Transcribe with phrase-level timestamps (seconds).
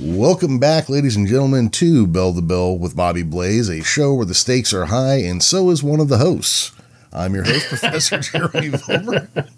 [0.00, 4.24] Welcome back, ladies and gentlemen, to Bell to Bell with Bobby Blaze, a show where
[4.24, 6.72] the stakes are high, and so is one of the hosts.
[7.12, 9.50] I'm your host, Professor Jeremy Volber.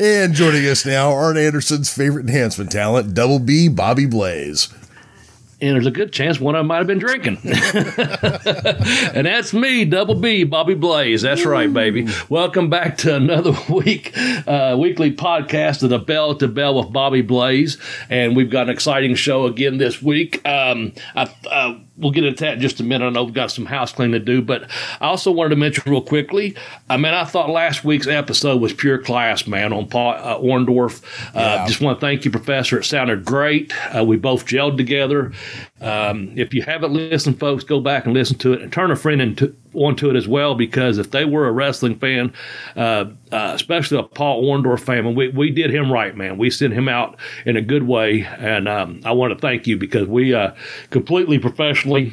[0.00, 4.72] And joining us now, Arn Anderson's favorite enhancement talent, Double B Bobby Blaze
[5.62, 7.38] and there's a good chance one of them might have been drinking.
[7.44, 11.22] and that's me, Double B, Bobby Blaze.
[11.22, 12.08] That's right, baby.
[12.28, 17.22] Welcome back to another week, uh, weekly podcast of the Bell to Bell with Bobby
[17.22, 17.78] Blaze.
[18.10, 20.46] And we've got an exciting show again this week.
[20.46, 23.06] Um, I, uh, we'll get into that in just a minute.
[23.06, 24.70] I know we've got some house cleaning to do, but
[25.00, 26.56] I also wanted to mention real quickly.
[26.90, 31.02] I mean, I thought last week's episode was pure class, man, on Paul uh, Orndorff.
[31.34, 31.66] Uh, yeah.
[31.66, 32.78] Just want to thank you, Professor.
[32.78, 33.72] It sounded great.
[33.96, 35.32] Uh, we both gelled together.
[35.80, 38.96] Um, if you haven't listened, folks, go back and listen to it and turn a
[38.96, 42.32] friend into onto it as well because if they were a wrestling fan,
[42.76, 46.38] uh, uh, especially a Paul Orndorff fan, we, we did him right, man.
[46.38, 49.76] We sent him out in a good way, and um, I want to thank you
[49.76, 50.52] because we uh,
[50.90, 52.12] completely professionally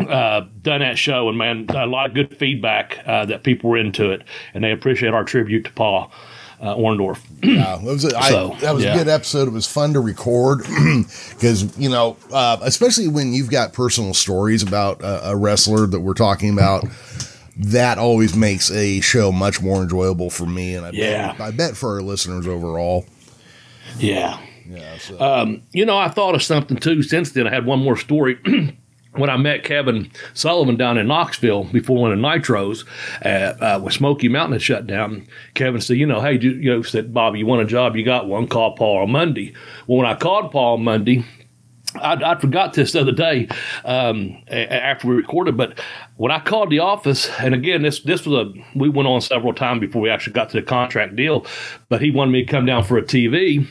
[0.00, 3.78] uh, done that show, and man, a lot of good feedback uh, that people were
[3.78, 4.22] into it,
[4.54, 6.12] and they appreciate our tribute to Paul
[6.60, 7.20] uh, Orndorff.
[7.42, 8.94] yeah, was a, so, I, that was yeah.
[8.94, 9.48] a good episode.
[9.48, 10.60] It was fun to record
[11.30, 16.00] because you know, uh, especially when you've got personal stories about a, a wrestler that
[16.00, 16.84] we're talking about.
[17.60, 21.32] that always makes a show much more enjoyable for me, and I yeah.
[21.32, 23.04] bet, I bet for our listeners overall.
[23.98, 24.38] Yeah.
[24.68, 24.98] Yeah.
[24.98, 25.20] So.
[25.20, 27.02] Um, you know, I thought of something too.
[27.02, 28.38] Since then, I had one more story.
[29.12, 32.84] when I met Kevin Sullivan down in Knoxville before one of Nitros,
[33.24, 33.28] uh,
[33.62, 36.82] uh, when Smoky Mountain had shut down, Kevin said, "You know, hey, you, you know,
[36.82, 37.96] said Bobby, you want a job?
[37.96, 38.46] You got one?
[38.46, 39.54] Call Paul on Monday."
[39.86, 41.24] Well, when I called Paul on Monday.
[41.94, 43.48] I, I forgot this the other day
[43.86, 45.80] um, after we recorded, but
[46.16, 49.54] when I called the office, and again, this this was a we went on several
[49.54, 51.46] times before we actually got to the contract deal,
[51.88, 53.66] but he wanted me to come down for a TV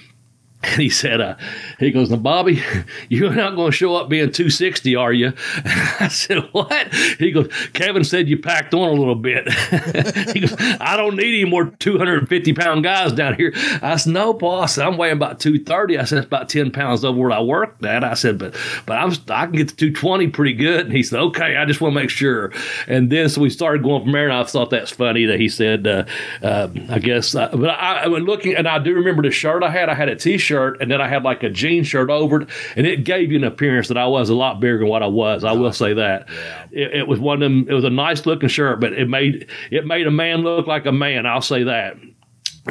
[0.63, 1.35] and he said, uh,
[1.79, 2.63] he goes, now, Bobby,
[3.09, 5.33] you're not going to show up being 260, are you?
[5.65, 6.93] I said, what?
[7.19, 9.47] He goes, Kevin said you packed on a little bit.
[10.33, 13.53] he goes, I don't need any more 250 pound guys down here.
[13.83, 15.99] I said, no, said, I'm weighing about 230.
[15.99, 18.03] I said, it's about 10 pounds over where I work at.
[18.03, 18.55] I said, but,
[18.87, 20.87] but I'm, I can get to 220 pretty good.
[20.87, 22.51] And he said, okay, I just want to make sure.
[22.87, 24.27] And then, so we started going from there.
[24.27, 26.05] And I thought that's funny that he said, uh,
[26.41, 29.61] uh, I guess, uh, but I, I went looking and I do remember the shirt
[29.61, 29.89] I had.
[29.89, 32.49] I had a t-shirt shirt and then I had like a jean shirt over it,
[32.75, 35.07] and it gave you an appearance that I was a lot bigger than what I
[35.07, 35.43] was.
[35.43, 36.27] I will say that.
[36.29, 36.67] Yeah.
[36.71, 37.67] It, it, was one of them.
[37.69, 40.85] It was a nice looking shirt, but it made it made a man look like
[40.85, 41.25] a man.
[41.25, 41.97] I'll say that.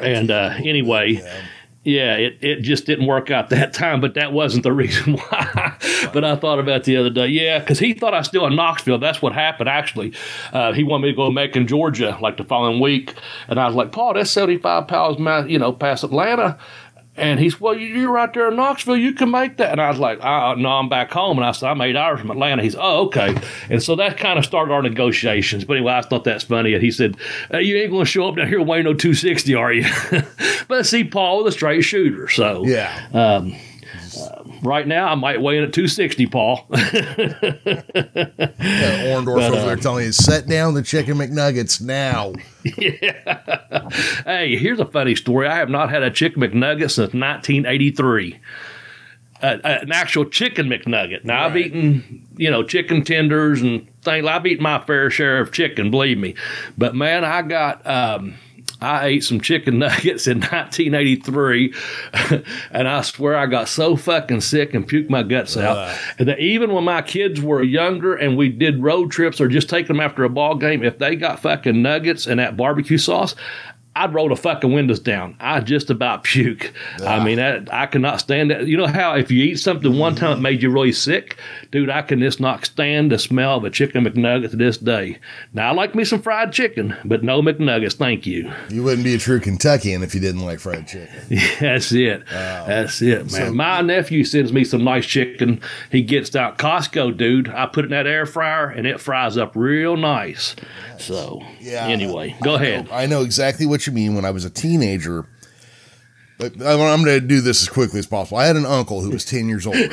[0.01, 1.13] And uh, anyway.
[1.13, 1.43] Yeah
[1.87, 5.77] yeah, it, it just didn't work out that time, but that wasn't the reason why.
[6.13, 7.29] but I thought about the other day.
[7.29, 8.99] Yeah, because he thought I was still in Knoxville.
[8.99, 10.13] That's what happened, actually.
[10.53, 13.15] Uh, he wanted me to go to Macon, Georgia, like the following week.
[13.47, 16.59] And I was like, Paul, that's 75 pounds, you know, past Atlanta.
[17.16, 18.97] And he said, Well, you're right there in Knoxville.
[18.97, 19.72] You can make that.
[19.72, 21.38] And I was like, No, I'm back home.
[21.38, 22.62] And I said, I'm eight hours from Atlanta.
[22.62, 23.37] He's, Oh, okay.
[23.71, 25.65] And so that kind of started our negotiations.
[25.65, 26.75] But anyway, I thought that's funny.
[26.75, 27.16] And he said,
[27.50, 29.87] hey, You ain't going to show up down here weighing no 260, are you?
[30.69, 32.28] but see, Paul was a straight shooter.
[32.28, 33.06] So, yeah.
[33.12, 33.56] Um,
[34.19, 36.67] uh, right now, I might weigh in at 260, Paul.
[36.71, 36.78] yeah,
[39.15, 42.33] Orndorff over uh, there telling you, set down the chicken McNuggets now.
[42.77, 43.89] Yeah.
[44.25, 45.47] hey, here's a funny story.
[45.47, 48.41] I have not had a chicken McNugget since 1983.
[49.41, 51.25] Uh, an actual chicken McNugget.
[51.25, 51.50] Now right.
[51.50, 54.27] I've eaten, you know, chicken tenders and things.
[54.27, 56.34] I've eaten my fair share of chicken, believe me.
[56.77, 58.34] But man, I got um,
[58.81, 61.75] I ate some chicken nuggets in 1983,
[62.71, 65.77] and I swear I got so fucking sick and puked my guts out.
[65.77, 66.25] Uh.
[66.25, 69.87] That even when my kids were younger and we did road trips or just take
[69.87, 73.35] them after a ball game, if they got fucking nuggets and that barbecue sauce,
[73.97, 75.37] I'd roll the fucking windows down.
[75.41, 76.73] I just about puke.
[77.05, 78.67] I mean, I, I cannot stand that.
[78.67, 81.39] You know how if you eat something one time it made you really sick,
[81.71, 81.91] dude?
[81.91, 85.19] I can just not stand the smell of a chicken McNugget to this day.
[85.53, 88.51] Now I like me some fried chicken, but no McNuggets, thank you.
[88.68, 91.15] You wouldn't be a true Kentuckian if you didn't like fried chicken.
[91.28, 92.24] yeah, that's it.
[92.28, 93.48] That's it, man.
[93.48, 95.60] So, My nephew sends me some nice chicken.
[95.91, 97.48] He gets out Costco, dude.
[97.48, 100.57] I put it in that air fryer and it fries up real nice.
[100.98, 101.86] So yeah.
[101.86, 102.86] Anyway, go I ahead.
[102.89, 104.15] Know, I know exactly what you mean.
[104.15, 105.27] When I was a teenager,
[106.38, 108.38] I'm going to do this as quickly as possible.
[108.38, 109.77] I had an uncle who was 10 years old.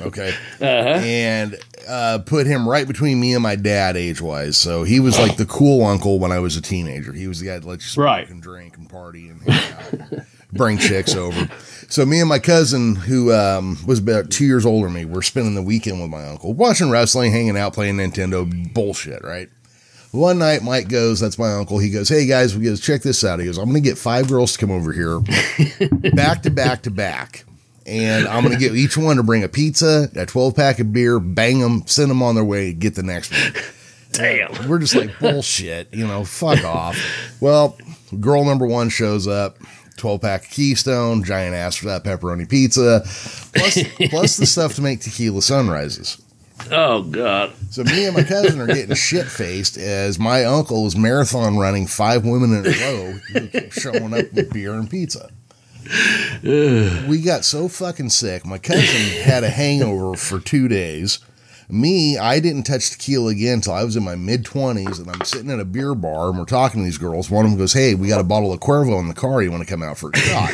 [0.00, 0.30] Okay.
[0.60, 0.66] Uh-huh.
[0.66, 4.56] And uh, put him right between me and my dad age wise.
[4.56, 7.12] So he was like the cool uncle when I was a teenager.
[7.12, 8.28] He was the guy that let you smoke right.
[8.28, 11.48] and drink and party and bring chicks over.
[11.88, 15.22] So me and my cousin, who um, was about two years older than me, were
[15.22, 19.50] spending the weekend with my uncle, watching wrestling, hanging out, playing Nintendo, bullshit, right?
[20.12, 21.78] One night, Mike goes, that's my uncle.
[21.78, 23.38] He goes, Hey guys, we goes, check this out.
[23.38, 25.20] He goes, I'm going to get five girls to come over here
[26.14, 27.44] back to back to back.
[27.86, 30.92] And I'm going to get each one to bring a pizza, a 12 pack of
[30.92, 33.62] beer, bang them, send them on their way, get the next one.
[34.12, 34.68] Damn.
[34.68, 36.98] We're just like, bullshit, you know, fuck off.
[37.40, 37.78] Well,
[38.18, 39.58] girl number one shows up.
[39.96, 43.02] 12 pack of Keystone, giant ass for that pepperoni pizza,
[43.54, 43.78] plus,
[44.08, 46.20] plus the stuff to make tequila sunrises.
[46.70, 47.52] Oh God!
[47.70, 51.86] So me and my cousin are getting shit faced as my uncle is marathon running
[51.86, 55.30] five women in a row, showing up with beer and pizza.
[56.42, 58.46] we got so fucking sick.
[58.46, 61.18] My cousin had a hangover for two days.
[61.68, 65.24] Me, I didn't touch tequila again until I was in my mid 20s, and I'm
[65.24, 67.30] sitting at a beer bar and we're talking to these girls.
[67.30, 69.42] One of them goes, Hey, we got a bottle of Cuervo in the car.
[69.42, 70.52] You want to come out for a shot?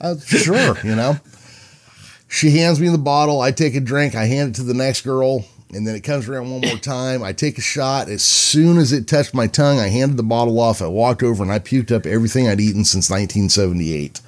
[0.00, 1.16] uh, sure, you know.
[2.32, 3.40] She hands me the bottle.
[3.40, 4.14] I take a drink.
[4.14, 5.44] I hand it to the next girl,
[5.74, 7.24] and then it comes around one more time.
[7.24, 8.08] I take a shot.
[8.08, 10.80] As soon as it touched my tongue, I handed the bottle off.
[10.80, 14.20] I walked over and I puked up everything I'd eaten since 1978.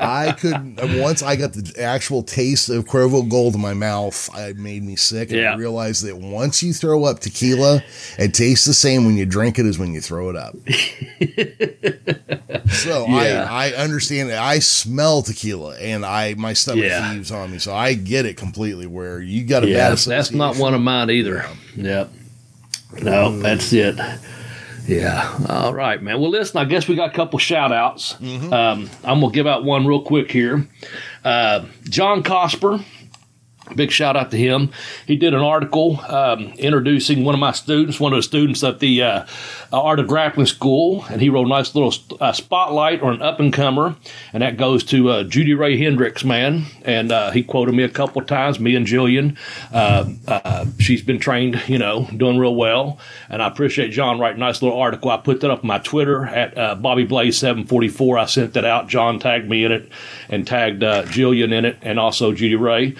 [0.00, 0.78] I couldn't.
[1.00, 4.96] Once I got the actual taste of Cuervo Gold in my mouth, it made me
[4.96, 5.30] sick.
[5.30, 5.52] And Yeah.
[5.54, 7.82] I realized that once you throw up tequila,
[8.18, 10.54] it tastes the same when you drink it as when you throw it up.
[12.70, 13.46] so Yeah.
[13.50, 14.38] I, I understand it.
[14.38, 17.12] I smell tequila, and I my stomach Yeah.
[17.12, 17.58] heaves on me.
[17.58, 18.86] So I get it completely.
[18.86, 21.44] Where you got a Yeah, bad that's not one of mine either.
[21.76, 22.10] Yep.
[23.02, 23.96] No, that's it.
[24.88, 25.36] Yeah.
[25.48, 26.18] All right, man.
[26.20, 28.16] Well, listen, I guess we got a couple shout outs.
[28.20, 30.66] Um, I'm going to give out one real quick here.
[31.24, 32.82] Uh, John Cosper,
[33.74, 34.70] big shout out to him.
[35.06, 38.80] He did an article um, introducing one of my students, one of the students at
[38.80, 39.26] the uh,
[39.72, 43.40] Art of Grappling School, and he wrote a nice little uh, spotlight on an up
[43.40, 43.96] and comer,
[44.32, 46.64] and that goes to uh, Judy Ray Hendricks, man.
[46.84, 49.36] And uh, he quoted me a couple of times, me and Jillian.
[49.72, 52.98] Uh, uh, she's been trained, you know, doing real well,
[53.28, 55.10] and I appreciate John writing a nice little article.
[55.10, 58.18] I put that up on my Twitter at uh, Bobby Blaze seven forty four.
[58.18, 58.88] I sent that out.
[58.88, 59.90] John tagged me in it,
[60.28, 62.96] and tagged Jillian in it, and also Judy Ray.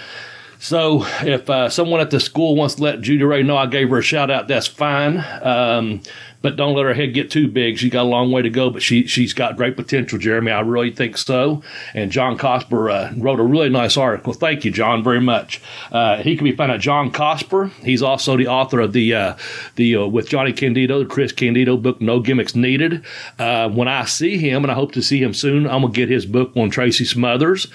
[0.59, 3.91] So if uh, someone at the school wants to let Judy Ray know I gave
[3.91, 5.25] her a shout out, that's fine.
[5.43, 6.03] Um,
[6.41, 7.79] but don't let her head get too big.
[7.79, 10.53] She's got a long way to go, but she she's got great potential, Jeremy.
[10.53, 11.63] I really think so.
[11.95, 14.33] And John Cosper uh, wrote a really nice article.
[14.33, 15.61] Thank you, John, very much.
[15.91, 17.71] Uh, he can be found at John Cosper.
[17.83, 19.37] He's also the author of the uh,
[19.75, 23.05] the uh, with Johnny Candido, the Chris Candido book, No Gimmicks Needed.
[23.39, 26.09] Uh, when I see him, and I hope to see him soon, I'm gonna get
[26.09, 27.67] his book on Tracy Smothers,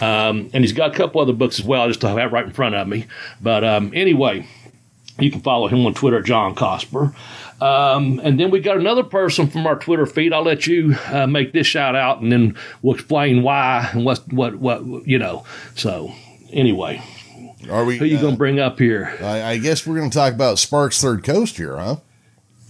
[0.00, 1.82] um, and he's got a couple other books as well.
[1.82, 3.06] I just have right in front of me.
[3.40, 4.46] But um, anyway.
[5.18, 7.14] You can follow him on Twitter, John Cosper.
[7.62, 10.32] Um, and then we got another person from our Twitter feed.
[10.32, 14.20] I'll let you uh, make this shout out, and then we'll explain why and what
[14.32, 15.44] what what you know.
[15.76, 16.12] So
[16.52, 17.00] anyway,
[17.70, 17.98] Are we?
[17.98, 19.16] who you uh, gonna bring up here?
[19.22, 21.96] I, I guess we're going to talk about Sparks Third Coast here, huh?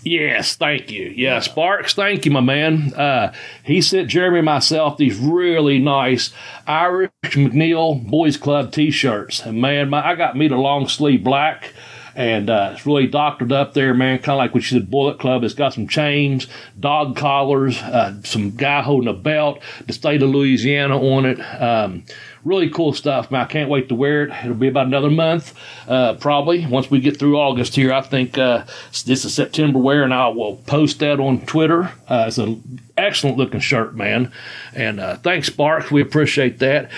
[0.05, 1.13] Yes, thank you.
[1.17, 2.93] Yeah, Sparks, thank you, my man.
[2.93, 3.33] Uh,
[3.65, 6.33] he sent Jeremy and myself these really nice
[6.67, 11.73] Irish McNeil Boys Club T-shirts, and man, my, I got me the long sleeve black.
[12.15, 14.19] And uh, it's really doctored up there, man.
[14.19, 15.45] Kind of like what you said, Bullet Club.
[15.45, 16.47] It's got some chains,
[16.79, 21.41] dog collars, uh, some guy holding a belt, the state of Louisiana on it.
[21.41, 22.05] Um,
[22.45, 23.43] really cool stuff, man.
[23.43, 24.45] I can't wait to wear it.
[24.45, 25.55] It'll be about another month,
[25.89, 27.93] uh, probably once we get through August here.
[27.93, 28.65] I think uh,
[29.07, 31.93] this is September wear, and I will post that on Twitter.
[32.09, 34.33] Uh, it's an excellent looking shirt, man.
[34.75, 35.91] And uh, thanks, Sparks.
[35.91, 36.91] We appreciate that.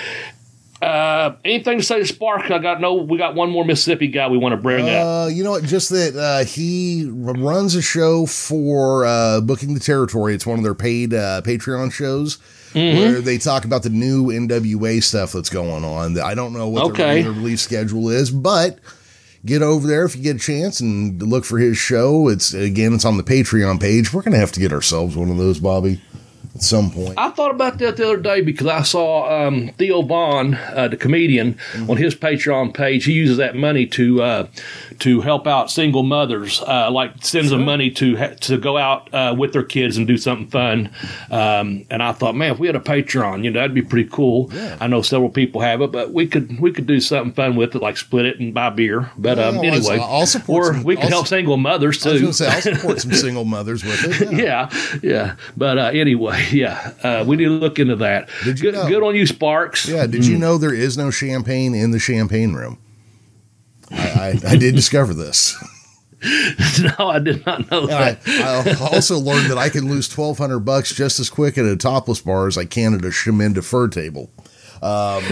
[0.82, 2.50] Uh, anything to say to Spark?
[2.50, 2.94] I got no.
[2.94, 5.06] We got one more Mississippi guy we want to bring up.
[5.06, 5.64] Uh, you know what?
[5.64, 10.34] Just that uh, he runs a show for uh, Booking the Territory.
[10.34, 12.38] It's one of their paid uh, Patreon shows
[12.74, 12.98] Mm-hmm.
[12.98, 16.18] where they talk about the new NWA stuff that's going on.
[16.18, 17.22] I don't know what Okay.
[17.22, 18.80] the release schedule is, but
[19.46, 22.26] get over there if you get a chance and look for his show.
[22.28, 24.12] It's again, it's on the Patreon page.
[24.12, 26.02] We're gonna have to get ourselves one of those, Bobby,
[26.54, 27.14] at some point.
[27.18, 30.96] I thought about that the other day because I saw um, Theo Von, uh, the
[30.96, 31.58] comedian,
[31.88, 33.04] on his Patreon page.
[33.04, 34.46] He uses that money to uh,
[35.00, 39.12] to help out single mothers, uh, like sends them money to ha- to go out
[39.12, 40.90] uh, with their kids and do something fun.
[41.30, 44.08] Um, and I thought, man, if we had a Patreon, you know, that'd be pretty
[44.10, 44.50] cool.
[44.80, 47.74] I know several people have it, but we could we could do something fun with
[47.74, 49.10] it, like split it and buy beer.
[49.18, 52.04] But um, Well, anyway, I'll support or some- we could I'll help su- single mothers
[52.06, 52.32] I was too.
[52.32, 54.32] say I'll support some single mothers with it.
[54.32, 54.68] Yeah.
[54.72, 55.36] yeah, yeah.
[55.56, 58.28] But uh, anyway, yeah, uh, we need to look into that.
[58.44, 59.88] Did you good, know- good on you, Sparks.
[59.88, 62.78] Yeah, did you know there is no champagne in the champagne room?
[63.90, 65.56] I, I, I did discover this.
[66.98, 68.80] no, I did not know And I, that.
[68.80, 71.76] I also learned that I can lose twelve hundred bucks just as quick at a
[71.76, 74.30] topless bar as I can at a Chemin de Fer table.
[74.80, 75.22] Um,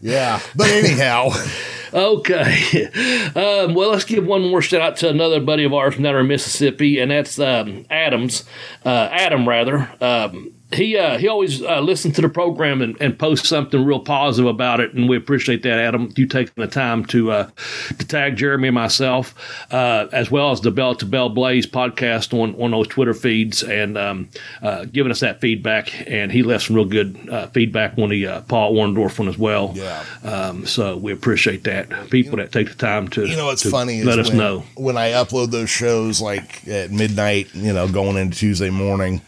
[0.00, 1.30] yeah, but anyhow,
[1.92, 2.86] Okay.
[3.34, 6.16] Um, well, let's give one more shout out to another buddy of ours from down
[6.16, 8.44] in Mississippi, and that's um, Adams.
[8.84, 9.90] Uh, Adam, rather.
[10.00, 14.00] Um, he uh, he always uh, listens to the program and, and posts something real
[14.00, 16.12] positive about it, and we appreciate that, Adam.
[16.16, 17.50] You taking the time to uh,
[17.98, 19.34] to tag Jeremy and myself,
[19.72, 23.62] uh, as well as the Bell to Bell Blaze podcast on on those Twitter feeds,
[23.62, 24.28] and um,
[24.60, 26.06] uh, giving us that feedback.
[26.06, 29.72] And he left some real good uh, feedback on the Paul Orndorff one as well.
[29.74, 30.04] Yeah.
[30.22, 32.10] Um, so we appreciate that.
[32.10, 34.64] People that take the time to You know what's funny let is us when, know.
[34.76, 39.22] when I upload those shows like at midnight, you know, going into Tuesday morning.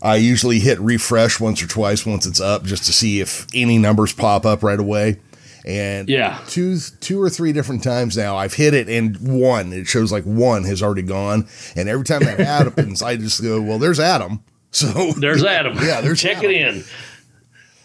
[0.00, 3.78] I usually hit refresh once or twice once it's up just to see if any
[3.78, 5.18] numbers pop up right away.
[5.66, 6.38] And Yeah.
[6.48, 10.24] two two or three different times now I've hit it and one it shows like
[10.24, 11.46] one has already gone.
[11.76, 14.40] And every time that happens, I just go, well, there's Adam.
[14.70, 15.76] So There's Adam.
[15.82, 16.50] Yeah, there's check Adam.
[16.50, 16.84] it in.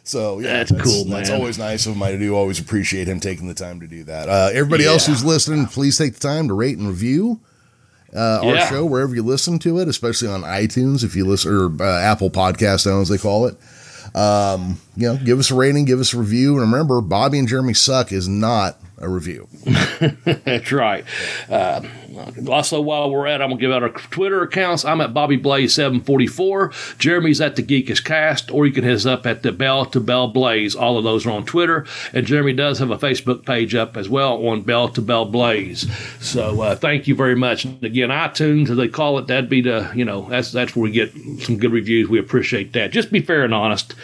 [0.04, 2.04] So yeah, That's cool, That's always nice of him.
[2.04, 4.28] I do always appreciate him taking the time to do that.
[4.28, 7.40] Uh, everybody else who's listening, please take the time to rate and review
[8.16, 8.70] uh, our Yeah.
[8.70, 12.30] show wherever you listen to it, especially on iTunes if you listen or uh, Apple
[12.30, 13.58] Podcast, now as they call it.
[14.16, 17.48] Um, you know, give us a rating, give us a review, and remember, Bobby and
[17.48, 19.48] Jeremy suck is not a review.
[20.46, 21.04] That's right.
[21.50, 21.82] Uh,
[22.48, 24.86] also, while we're at, it, I'm gonna give out our Twitter accounts.
[24.86, 26.72] I'm at Bobby Blaze 744.
[26.98, 30.00] Jeremy's at the Geekish Cast, or you can hit us up at the Bell to
[30.00, 30.76] Bell Blaze.
[30.76, 34.10] All of those are on Twitter, and Jeremy does have a Facebook page up as
[34.10, 35.88] well on Bell to Bell Blaze.
[36.20, 37.66] So uh, thank you very much.
[37.66, 40.84] And again, iTunes, as they call it, that'd be the you know that's that's where
[40.84, 42.10] we get some good reviews.
[42.10, 42.92] We appreciate that.
[42.92, 43.96] Just be fair and honest.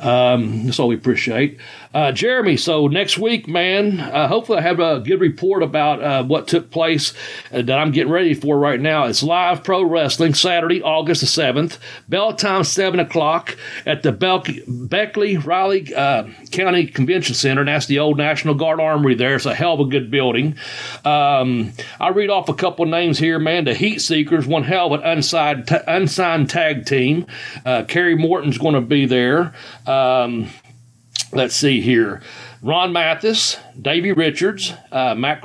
[0.00, 1.58] Um, that's all we appreciate.
[1.94, 6.24] Uh, Jeremy, so next week, man, uh, hopefully I have a good report about uh,
[6.24, 7.12] what took place
[7.52, 9.04] uh, that I'm getting ready for right now.
[9.04, 14.44] It's live pro wrestling Saturday, August the 7th, bell time 7 o'clock at the Bel-
[14.66, 17.60] Beckley Raleigh uh, County Convention Center.
[17.60, 19.34] And that's the old National Guard Armory there.
[19.34, 20.56] It's a hell of a good building.
[21.04, 23.64] Um, I'll read off a couple names here, man.
[23.64, 27.26] The Heat Seekers, one hell of an unsigned, ta- unsigned tag team.
[27.66, 29.52] Uh, Kerry Morton's going to be there.
[29.86, 30.48] Um,
[31.32, 32.20] let's see here.
[32.62, 35.42] Ron Mathis, Davey Richards, uh, Matt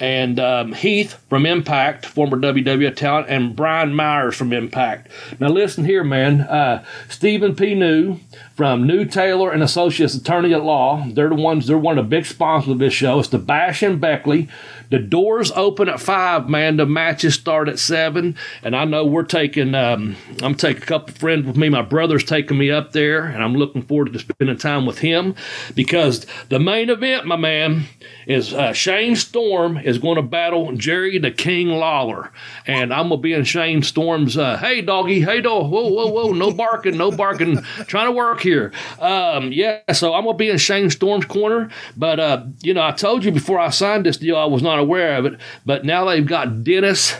[0.00, 5.08] and um, Heath from Impact, former WWF talent, and Brian Myers from Impact.
[5.38, 6.42] Now listen here, man.
[6.42, 7.74] Uh, Stephen P.
[7.74, 8.18] New
[8.54, 11.04] from New Taylor and Associates Attorney at Law.
[11.08, 11.66] They're the ones.
[11.66, 13.18] They're one of the big sponsors of this show.
[13.18, 14.48] It's the Bash in Beckley.
[14.90, 16.76] The doors open at five, man.
[16.76, 19.74] The matches start at seven, and I know we're taking.
[19.74, 21.68] Um, I'm taking a couple friends with me.
[21.68, 25.34] My brother's taking me up there, and I'm looking forward to spending time with him
[25.74, 27.86] because the main event, my man,
[28.28, 32.30] is uh, Shane Storm is going to battle Jerry the King Lawler,
[32.66, 34.36] and I'm gonna be in Shane Storm's.
[34.36, 38.43] Uh, hey, doggy, hey, dog, whoa, whoa, whoa, no barking, no barking, trying to work
[38.44, 38.72] here.
[39.00, 42.92] Um, yeah, so I'm gonna be in Shane Storm's corner, but uh, you know, I
[42.92, 46.04] told you before I signed this deal, I was not aware of it, but now
[46.04, 47.16] they've got Dennis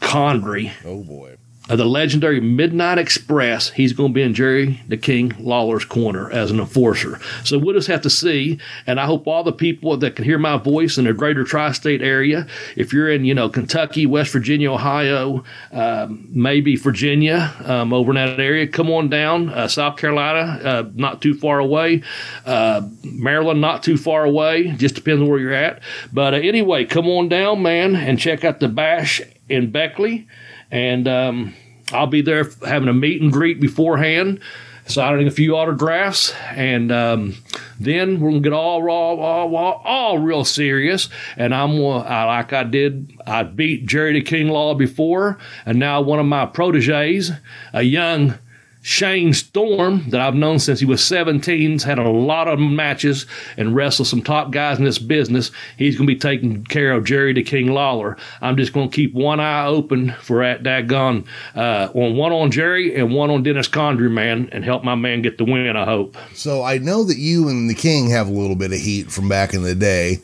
[0.00, 1.36] Condrey Oh boy.
[1.70, 3.70] Of the legendary Midnight Express.
[3.70, 7.20] He's going to be in Jerry the King Lawler's corner as an enforcer.
[7.44, 8.58] So we'll just have to see.
[8.88, 12.02] And I hope all the people that can hear my voice in the greater tri-state
[12.02, 18.10] area, if you're in, you know, Kentucky, West Virginia, Ohio, um, maybe Virginia, um, over
[18.10, 19.48] in that area, come on down.
[19.50, 22.02] Uh, South Carolina, uh, not too far away.
[22.44, 24.72] Uh, Maryland, not too far away.
[24.72, 25.80] Just depends on where you're at.
[26.12, 30.26] But uh, anyway, come on down, man, and check out the Bash in Beckley
[30.70, 31.54] and um,
[31.92, 34.40] I'll be there having a meet and greet beforehand,
[34.86, 37.34] signing a few autographs, and um,
[37.78, 41.08] then we're gonna get all raw, all, all, all real serious.
[41.36, 43.12] And I'm I, like I did.
[43.26, 47.32] I beat Jerry the King Law before, and now one of my proteges,
[47.72, 48.38] a young.
[48.82, 53.26] Shane Storm, that I've known since he was 17, had a lot of matches
[53.58, 55.50] and wrestled some top guys in this business.
[55.76, 58.16] He's going to be taking care of Jerry the King Lawler.
[58.40, 62.50] I'm just going to keep one eye open for that daggone, uh, on one on
[62.50, 65.84] Jerry and one on Dennis Condrey, man, and help my man get the win, I
[65.84, 66.16] hope.
[66.34, 69.28] So I know that you and the King have a little bit of heat from
[69.28, 70.20] back in the day.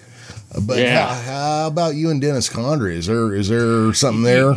[0.66, 1.06] But Yeah.
[1.14, 2.94] how, how about you and Dennis Condrey?
[2.94, 4.54] Is there is there something there?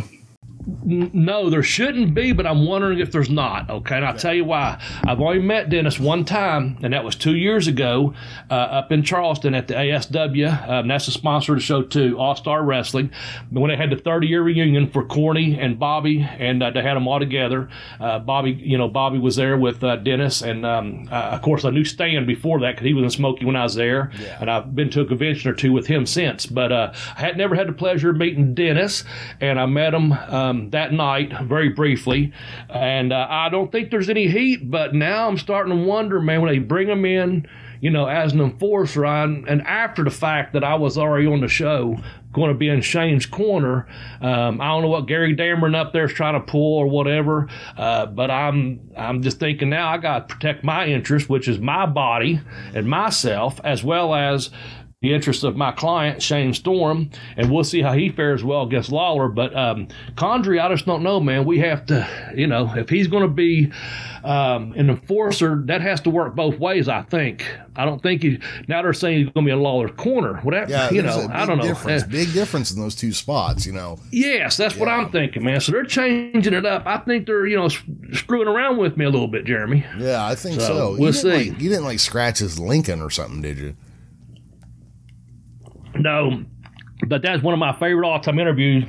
[0.84, 3.68] No, there shouldn't be, but I'm wondering if there's not.
[3.70, 4.80] Okay, and I'll tell you why.
[5.04, 8.14] I've only met Dennis one time, and that was two years ago
[8.50, 10.68] uh, up in Charleston at the ASW.
[10.68, 13.10] Um, that's the sponsor of the show too, All Star Wrestling.
[13.50, 16.94] When they had the 30 year reunion for Corny and Bobby, and uh, they had
[16.94, 17.68] them all together.
[17.98, 21.64] Uh, Bobby, you know, Bobby was there with uh, Dennis, and um, uh, of course
[21.64, 24.10] I knew Stan before that because he was in Smoky when I was there,
[24.40, 26.46] and I've been to a convention or two with him since.
[26.46, 29.04] But uh, I had never had the pleasure of meeting Dennis,
[29.40, 32.32] and I met him um, that night very briefly,
[32.68, 34.70] and uh, I don't think there's any heat.
[34.70, 37.48] But now I'm starting to wonder, man, when they bring them in,
[37.80, 41.40] you know, as an enforcer, and, and after the fact that I was already on
[41.40, 41.96] the show,
[42.32, 43.86] going to be in Shane's corner.
[44.20, 47.48] Um, I don't know what Gary Dameron up there is trying to pull or whatever,
[47.76, 51.58] uh, but I'm I'm just thinking now I got to protect my interest, which is
[51.58, 52.40] my body
[52.74, 54.50] and myself, as well as
[55.02, 58.92] the interest of my client, Shane Storm, and we'll see how he fares well against
[58.92, 59.28] Lawler.
[59.28, 61.46] But um, Condrey, I just don't know, man.
[61.46, 63.72] We have to, you know, if he's going to be
[64.24, 67.46] um, an enforcer, that has to work both ways, I think.
[67.76, 70.38] I don't think he, now they're saying he's going to be a Lawler's corner.
[70.42, 71.64] Whatever, yeah, you know, I don't know.
[71.64, 73.98] Difference, big difference in those two spots, you know.
[74.10, 74.80] Yes, that's yeah.
[74.80, 75.62] what I'm thinking, man.
[75.62, 76.86] So they're changing it up.
[76.86, 77.68] I think they're, you know,
[78.12, 79.82] screwing around with me a little bit, Jeremy.
[79.98, 80.66] Yeah, I think so.
[80.66, 80.96] so.
[80.98, 81.52] We'll see.
[81.52, 83.76] Like, you didn't like scratch his Lincoln or something, did you?
[85.94, 86.44] No,
[87.06, 88.84] but that's one of my favorite all time interviews.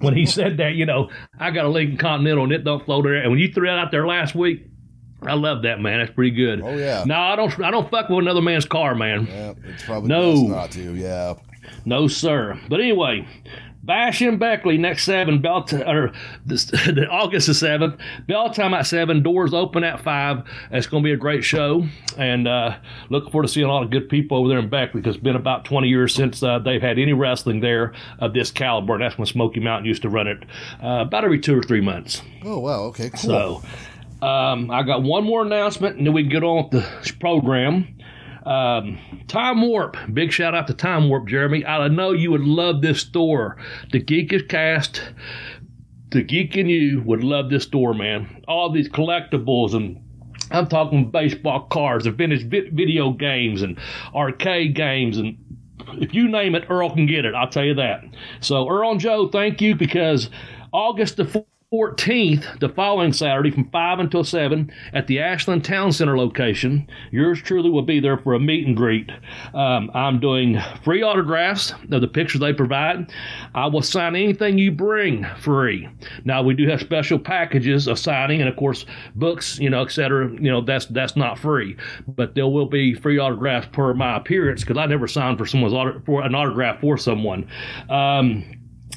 [0.00, 3.04] when he said that, you know, I got a Lincoln Continental and it don't float
[3.04, 3.14] there.
[3.14, 4.66] And when you threw it out there last week,
[5.22, 6.00] I love that man.
[6.00, 6.60] That's pretty good.
[6.62, 7.04] Oh yeah.
[7.06, 7.58] No, I don't.
[7.60, 9.26] I don't fuck with another man's car, man.
[9.26, 10.94] Yeah, it's probably no not to.
[10.94, 11.34] Yeah.
[11.86, 12.58] No, sir.
[12.68, 13.26] But anyway,
[13.84, 16.12] Bash in Beckley next seven, bell t- or
[16.46, 16.72] this,
[17.10, 18.00] August the seventh.
[18.26, 20.42] Bell time at seven, doors open at five.
[20.70, 21.86] It's going to be a great show,
[22.16, 22.76] and uh,
[23.10, 25.22] looking forward to seeing a lot of good people over there in Beckley because it's
[25.24, 28.94] been about twenty years since uh, they've had any wrestling there of this caliber.
[28.94, 30.42] And that's when Smoky Mountain used to run it
[30.82, 32.22] uh, about every two or three months.
[32.42, 33.20] Oh wow, okay, cool.
[33.20, 33.62] So.
[34.22, 37.93] Um, I got one more announcement, and then we can get on with the program.
[38.44, 41.64] Um, Time Warp, big shout out to Time Warp, Jeremy.
[41.64, 43.56] I know you would love this store.
[43.90, 45.02] The Geekish Cast,
[46.10, 48.44] the Geek and you would love this store, man.
[48.46, 50.00] All these collectibles and
[50.50, 53.78] I'm talking baseball cards and vintage video games and
[54.14, 55.38] arcade games and
[55.94, 57.34] if you name it, Earl can get it.
[57.34, 58.04] I'll tell you that.
[58.40, 60.30] So Earl and Joe, thank you because
[60.72, 66.16] August the 14th, the following Saturday from 5 until 7 at the Ashland Town Center
[66.16, 66.88] location.
[67.10, 69.10] Yours truly will be there for a meet and greet.
[69.54, 73.12] Um, I'm doing free autographs of the pictures they provide.
[73.56, 75.88] I will sign anything you bring free.
[76.24, 80.30] Now, we do have special packages of signing and, of course, books, you know, etc.
[80.30, 84.60] You know, that's that's not free, but there will be free autographs per my appearance
[84.60, 87.48] because I never signed for someone's auto- for an autograph for someone.
[87.90, 88.44] Um,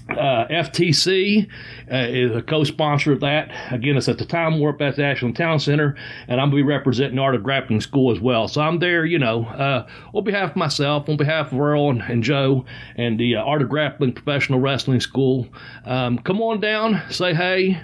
[0.10, 1.48] uh, FTC
[1.92, 3.52] uh, is a co-sponsor of that.
[3.72, 5.96] Again, it's at the Time Warp at the Ashland Town Center,
[6.28, 8.48] and I'm going to be representing Art of Grappling School as well.
[8.48, 12.02] So I'm there, you know, uh, on behalf of myself, on behalf of Earl and,
[12.02, 15.48] and Joe, and the uh, Art of Grappling Professional Wrestling School.
[15.86, 17.82] Um, come on down, say hey.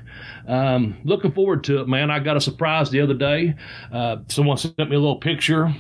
[0.47, 2.12] Um, looking forward to it, man.
[2.12, 3.56] I got a surprise the other day.
[3.91, 5.73] Uh, someone sent me a little picture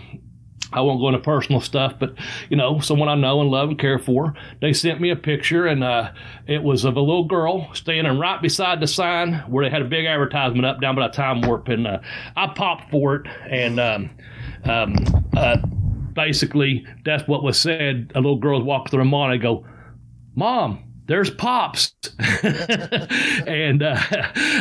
[0.73, 2.13] I won't go into personal stuff, but
[2.49, 4.33] you know, someone I know and love and care for.
[4.61, 6.11] They sent me a picture, and uh,
[6.47, 9.85] it was of a little girl standing right beside the sign where they had a
[9.85, 11.99] big advertisement up down by the Time Warp, and uh,
[12.35, 14.09] I popped for it, and um,
[14.65, 14.95] um,
[15.35, 15.57] uh,
[16.13, 18.11] basically that's what was said.
[18.15, 19.65] A little girl walking through the mall, and I go,
[20.35, 21.93] "Mom." There's pops.
[23.45, 23.99] And uh,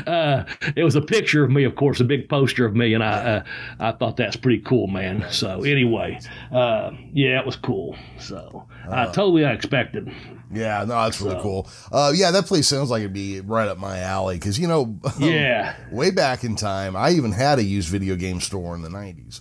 [0.06, 3.02] uh, it was a picture of me of course a big poster of me and
[3.02, 3.44] i uh,
[3.78, 5.24] i thought that's pretty cool man.
[5.30, 6.18] So anyway
[6.50, 7.96] uh, yeah it was cool.
[8.18, 10.12] So i uh, totally unexpected.
[10.52, 11.42] Yeah no that's really so.
[11.42, 11.68] cool.
[11.90, 14.98] Uh, yeah that place sounds like it'd be right up my alley because you know
[15.18, 15.76] yeah.
[15.90, 19.40] way back in time i even had a used video game store in the 90s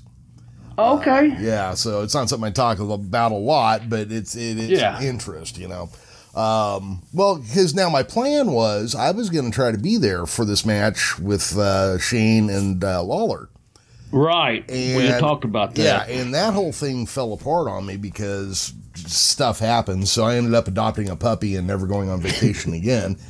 [0.77, 1.35] okay.
[1.39, 5.01] Yeah so it's not something i talk about a lot but it's it, it's yeah.
[5.01, 5.89] interest you know
[6.35, 10.25] um, well, because now my plan was I was going to try to be there
[10.25, 13.49] for this match with uh, Shane and uh, Lawler.
[14.11, 14.69] Right.
[14.69, 16.09] And, we talked about that.
[16.09, 20.07] Yeah, and that whole thing fell apart on me because stuff happened.
[20.07, 23.17] So I ended up adopting a puppy and never going on vacation again.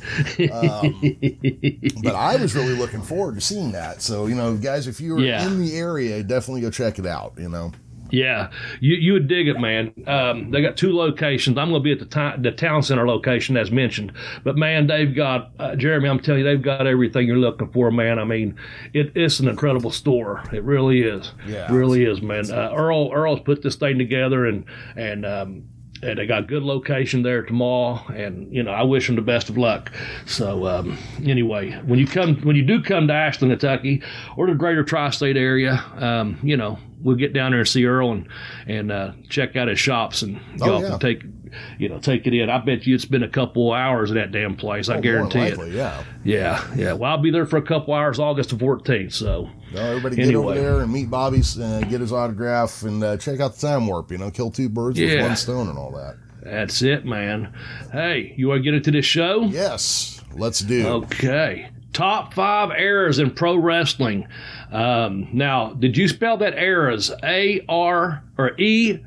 [0.52, 1.00] Um,
[2.02, 4.02] but I was really looking forward to seeing that.
[4.02, 5.46] So, you know, guys, if you're yeah.
[5.46, 7.72] in the area, definitely go check it out, you know.
[8.12, 9.92] Yeah, you you would dig it, man.
[10.06, 11.56] Um, they got two locations.
[11.56, 14.12] I'm going to be at the, t- the town center location as mentioned,
[14.44, 16.10] but man, they've got uh, Jeremy.
[16.10, 18.18] I'm telling you, they've got everything you're looking for, man.
[18.18, 18.56] I mean,
[18.92, 20.44] it, it's an incredible store.
[20.52, 21.32] It really is.
[21.46, 22.50] Yeah, it really is, man.
[22.50, 25.64] Uh, Earl Earl's put this thing together, and and um,
[26.02, 29.48] and they got good location there tomorrow and you know i wish them the best
[29.48, 29.92] of luck
[30.26, 34.02] so um, anyway when you come when you do come to ashland kentucky
[34.36, 38.12] or the greater tri-state area um, you know we'll get down there and see earl
[38.12, 38.28] and
[38.66, 40.92] and uh, check out his shops and go oh, yeah.
[40.92, 41.22] and take
[41.78, 42.50] you know, take it in.
[42.50, 44.88] I bet you it's been a couple hours in that damn place.
[44.88, 45.74] I oh, guarantee likely, it.
[45.74, 46.04] Yeah.
[46.24, 46.74] Yeah.
[46.74, 46.92] Yeah.
[46.94, 49.12] Well, I'll be there for a couple hours August the 14th.
[49.12, 50.58] So, everybody get anyway.
[50.58, 53.86] over there and meet Bobby, uh, get his autograph, and uh, check out the Time
[53.86, 54.10] Warp.
[54.10, 55.16] You know, kill two birds yeah.
[55.16, 56.16] with one stone and all that.
[56.42, 57.54] That's it, man.
[57.92, 59.42] Hey, you want to get into this show?
[59.42, 60.86] Yes, let's do.
[60.86, 61.70] Okay.
[61.92, 64.26] Top five errors in pro wrestling.
[64.70, 67.10] Um, now, did you spell that errors?
[67.22, 68.98] A R or E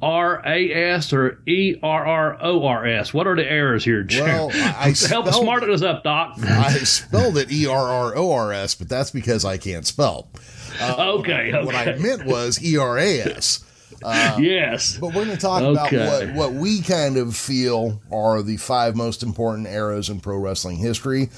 [0.00, 3.12] R A S or E R R O R S?
[3.12, 4.24] What are the errors here, Jim?
[4.26, 6.38] Well, I, I help smarten us up, Doc.
[6.40, 10.30] I spelled it E R R O R S, but that's because I can't spell.
[10.80, 11.64] Uh, okay, okay.
[11.64, 13.64] What I meant was E R A S.
[14.04, 14.96] Uh, yes.
[15.00, 15.96] But we're going to talk Okay.
[15.96, 20.36] about what, what we kind of feel are the five most important eras in pro
[20.36, 21.30] wrestling history.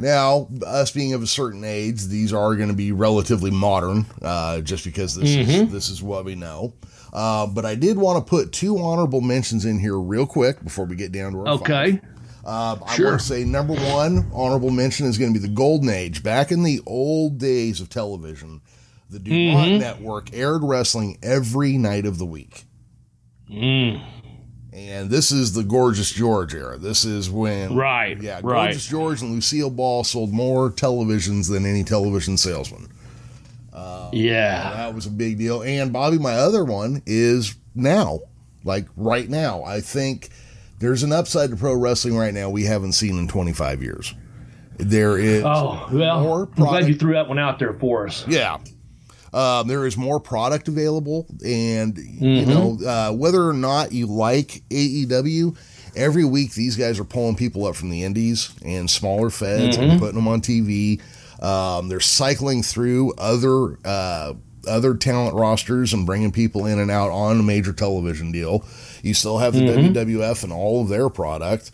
[0.00, 4.60] Now, us being of a certain age, these are going to be relatively modern, uh,
[4.62, 5.66] just because this Mm-hmm.
[5.66, 6.72] is this is what we know.
[7.12, 10.84] Uh, but I did want to put two honorable mentions in here real quick before
[10.86, 11.92] we get down to our Okay.
[11.92, 12.00] five.
[12.42, 15.90] Um, I want to say number one honorable mention is going to be the Golden
[15.90, 16.22] Age.
[16.22, 18.62] Back in the old days of television,
[19.10, 19.80] the Dumont Mm-hmm.
[19.80, 22.64] Network aired wrestling every night of the week.
[23.50, 24.00] Mm.
[24.88, 26.78] And this is the Gorgeous George era.
[26.78, 28.64] This is when, Right, Yeah, right.
[28.66, 32.88] Gorgeous George and Lucille Ball sold more televisions than any television salesman.
[33.74, 34.72] Um, yeah.
[34.74, 35.62] That was a big deal.
[35.62, 38.20] And Bobby, my other one is now,
[38.64, 39.62] like right now.
[39.64, 40.30] I think
[40.78, 44.14] there's an upside to pro wrestling right now we haven't seen in 25 years.
[44.78, 48.26] There is Oh, well, more I'm glad you threw that one out there for us.
[48.26, 48.58] Yeah.
[49.32, 52.24] Um, there is more product available, and Mm-hmm.
[52.24, 55.56] you know uh, whether or not you like AEW,
[55.96, 59.90] every week these guys are pulling people up from the indies and smaller feds Mm-hmm.
[59.90, 61.00] and putting them on TV.
[61.42, 64.34] Um, they're cycling through other uh,
[64.68, 68.64] other talent rosters and bringing people in and out on a major television deal.
[69.02, 69.92] You still have the Mm-hmm.
[69.96, 71.70] WWF and all of their product.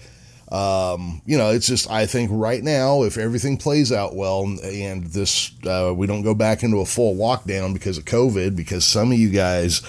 [0.53, 5.07] Um, you know, it's just I think right now, if everything plays out well, and
[5.09, 9.11] this uh, we don't go back into a full lockdown because of COVID, because some
[9.11, 9.81] of you guys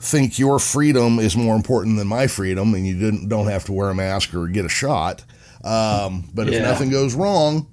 [0.00, 3.72] think your freedom is more important than my freedom, and you didn't don't have to
[3.72, 5.24] wear a mask or get a shot.
[5.64, 6.62] Um, but if Yeah.
[6.62, 7.66] nothing goes wrong,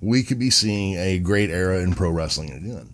[0.00, 2.88] we could be seeing a great era in pro wrestling again.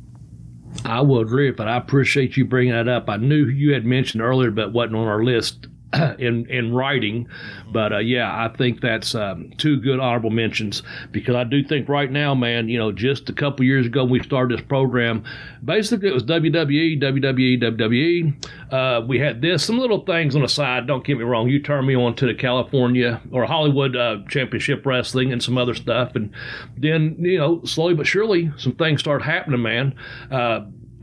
[0.87, 3.09] I will agree, but I appreciate you bringing that up.
[3.09, 5.67] I knew you had mentioned earlier, but wasn't on our list
[6.19, 7.29] in in writing.
[7.73, 11.89] But uh, yeah, I think that's um, two good honorable mentions because I do think
[11.89, 15.25] right now, man, you know, just a couple years ago when we started this program,
[15.65, 18.73] basically it was WWE, WWE, WWE.
[18.73, 20.87] Uh, we had this, some little things on the side.
[20.87, 21.49] Don't get me wrong.
[21.49, 25.75] You turned me on to the California or Hollywood uh, Championship Wrestling and some other
[25.75, 26.33] stuff, and
[26.77, 29.95] then you know, slowly but surely, some things start happening, man.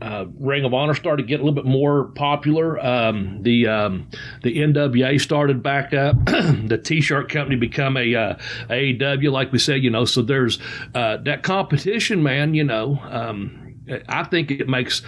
[0.02, 2.84] Uh, Ring of Honor started getting a little bit more popular.
[2.84, 4.08] Um, the um,
[4.42, 6.16] the NWA started back up.
[6.26, 8.34] the T-shirt company become a uh,
[8.68, 10.04] like we said, you know.
[10.04, 10.58] So there's
[10.96, 12.52] uh, that competition, man.
[12.54, 13.76] You know, um,
[14.08, 15.02] I think it makes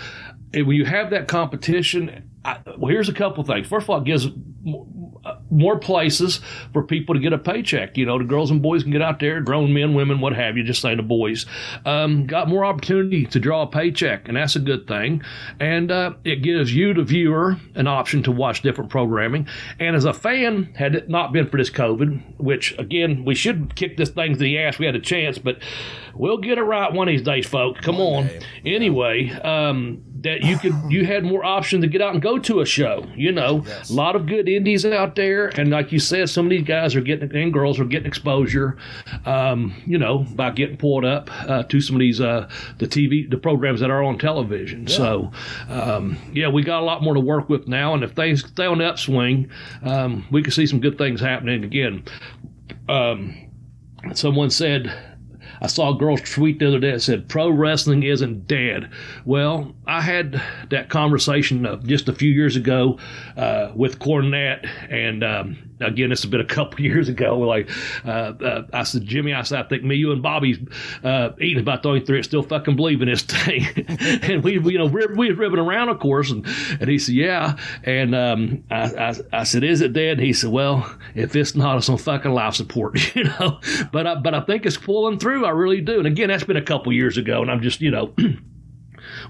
[0.53, 2.31] when you have that competition.
[2.45, 3.67] I, well, here's a couple things.
[3.67, 6.41] First of all, it gives uh, more places
[6.73, 7.97] for people to get a paycheck.
[7.97, 10.57] You know, the girls and boys can get out there, grown men, women, what have
[10.57, 11.47] you, just say the boys,
[11.87, 15.23] um, got more opportunity to draw a paycheck, and that's a good thing.
[15.61, 19.49] And uh, it gives you, the viewer, an option to watch different programming.
[19.79, 23.75] And as a fan, had it not been for this COVID, which again, we should
[23.77, 25.59] kick this thing to the ass, we had a chance, but
[26.15, 27.81] we'll get it right one of these days, folks.
[27.81, 28.27] Come on.
[28.27, 28.41] day.
[28.67, 32.61] Anyway, um, that you could you had more options to get out and go to
[32.61, 33.07] a show.
[33.15, 33.91] You know, Yes.
[33.91, 36.95] a lot of good indies out there, and like you said, some of these guys
[36.97, 38.77] are getting and girls are getting exposure.
[39.25, 43.31] Um, you know, by getting pulled up uh, to some of these uh, the TV
[43.31, 44.87] the programs that are on television.
[44.89, 45.31] So,
[45.69, 48.67] um, yeah, we got a lot more to work with now, and if things stay
[48.67, 49.51] on the upswing,
[49.83, 52.05] um, we can see some good things happening again.
[52.89, 53.37] Um,
[54.15, 54.93] someone said.
[55.61, 58.91] I saw a girl's tweet the other day that said, Pro wrestling isn't dead.
[59.25, 62.99] Well, I had that conversation uh, just a few years ago
[63.37, 67.39] uh, with Cornette, and um, again, this has been a couple years ago.
[67.39, 67.71] Like,
[68.05, 70.67] uh, uh, I said, Jimmy, I said, I think me, you, and Bobby
[71.03, 73.67] uh, eating about the only three that still fucking believe in this thing.
[74.23, 76.47] and we, you know, we we was ribbing around, of course, and,
[76.81, 77.57] and he said, Yeah.
[77.85, 80.19] And um, I, I, I said, Is it dead?
[80.19, 83.61] He said, Well, if it's not, it's on fucking life support, you know.
[83.93, 85.45] But I, but I think it's pulling through.
[85.45, 85.99] I really do.
[85.99, 88.15] And again, that's been a couple years ago, and I'm just, you know.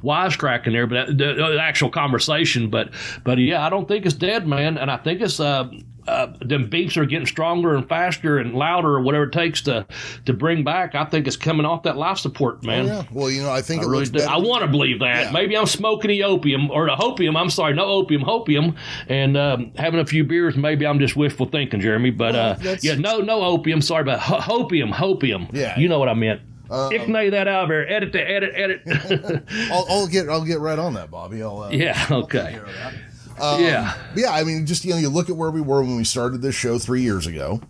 [0.02, 2.70] wisecracking there, but the, the actual conversation.
[2.70, 2.90] But
[3.24, 5.70] but yeah, I don't think it's dead, man, and I think it's uh,
[6.06, 9.86] uh them beeps are getting stronger and faster and louder or whatever it takes to
[10.26, 10.94] to bring back.
[10.94, 12.86] I think it's coming off that life support, man.
[12.86, 13.04] Yeah.
[13.12, 14.28] Well, you know, I think I it really looks do.
[14.28, 15.26] I want to believe that.
[15.26, 15.30] Yeah.
[15.32, 17.38] Maybe I'm smoking the opium or the hopium.
[17.38, 18.76] I'm sorry, no opium, hopium,
[19.08, 20.56] and um, having a few beers.
[20.56, 22.10] Maybe I'm just wishful thinking, Jeremy.
[22.10, 23.80] But Well, uh, yeah, no, no opium.
[23.80, 25.50] Sorry, but hopium, hopium.
[25.52, 25.78] Yeah.
[25.78, 26.40] you know what I meant.
[26.70, 27.86] Uh, Ignite that out there.
[27.90, 29.44] Edit the edit, edit.
[29.70, 31.42] I'll, I'll get I'll get right on that, Bobby.
[31.42, 32.06] I'll, uh, yeah.
[32.10, 32.38] Okay.
[32.38, 32.94] take care of that.
[33.40, 33.94] Um, yeah.
[34.14, 34.32] Yeah.
[34.32, 36.54] I mean, just, you know, you look at where we were when we started this
[36.54, 37.60] show three years ago.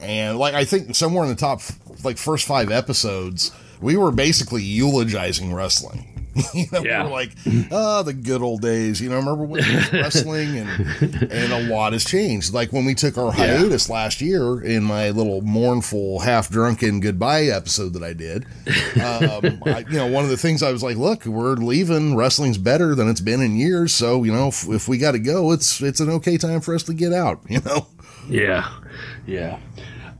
[0.00, 1.60] And like, I think somewhere in the top,
[2.02, 6.11] like, first five episodes, we were basically eulogizing wrestling.
[6.54, 7.02] you know, yeah.
[7.02, 7.30] we were like,
[7.70, 9.00] oh, the good old days.
[9.00, 12.54] You know, remember when wrestling and and a lot has changed.
[12.54, 13.94] Like when we took our hiatus yeah.
[13.94, 18.44] last year in my little mournful, half drunken goodbye episode that I did.
[18.96, 22.16] Um, I, you know, one of the things I was like, look, we're leaving.
[22.16, 23.94] Wrestling's better than it's been in years.
[23.94, 26.74] So you know, if, if we got to go, it's it's an okay time for
[26.74, 27.40] us to get out.
[27.48, 27.86] You know.
[28.28, 28.72] Yeah,
[29.26, 29.58] yeah.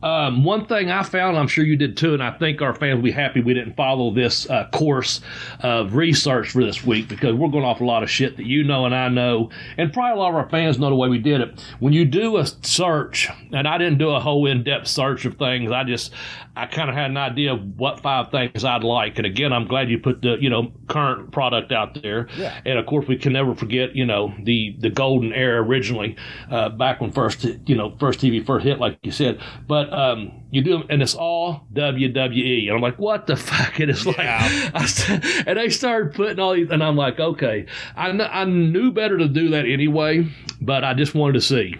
[0.02, 2.96] Um, one thing I found, I'm sure you did too, and I think our fans
[2.96, 5.20] will be happy we didn't follow this uh, course
[5.60, 8.64] of research for this week because we're going off a lot of shit that you
[8.64, 11.18] know and I know, and probably a lot of our fans know the way we
[11.18, 11.64] did it.
[11.78, 15.36] When you do a search, and I didn't do a whole in depth search of
[15.36, 16.12] things, I just,
[16.56, 19.18] I kind of had an idea of what five things I'd like.
[19.18, 22.28] And again, I'm glad you put the, you know, current product out there.
[22.36, 22.60] Yeah.
[22.66, 26.16] And of course, we can never forget, you know, the, the golden era originally,
[26.50, 29.40] uh, back when first, you know, first TV first hit, like you said.
[29.66, 32.66] But, um, you do them, and it's all WWE.
[32.66, 33.78] And I'm like, what the fuck?
[33.78, 34.70] And it's yeah.
[34.74, 38.90] like, and they started putting all these, and I'm like, okay, I, kn- I knew
[38.90, 40.26] better to do that anyway,
[40.60, 41.76] but I just wanted to see.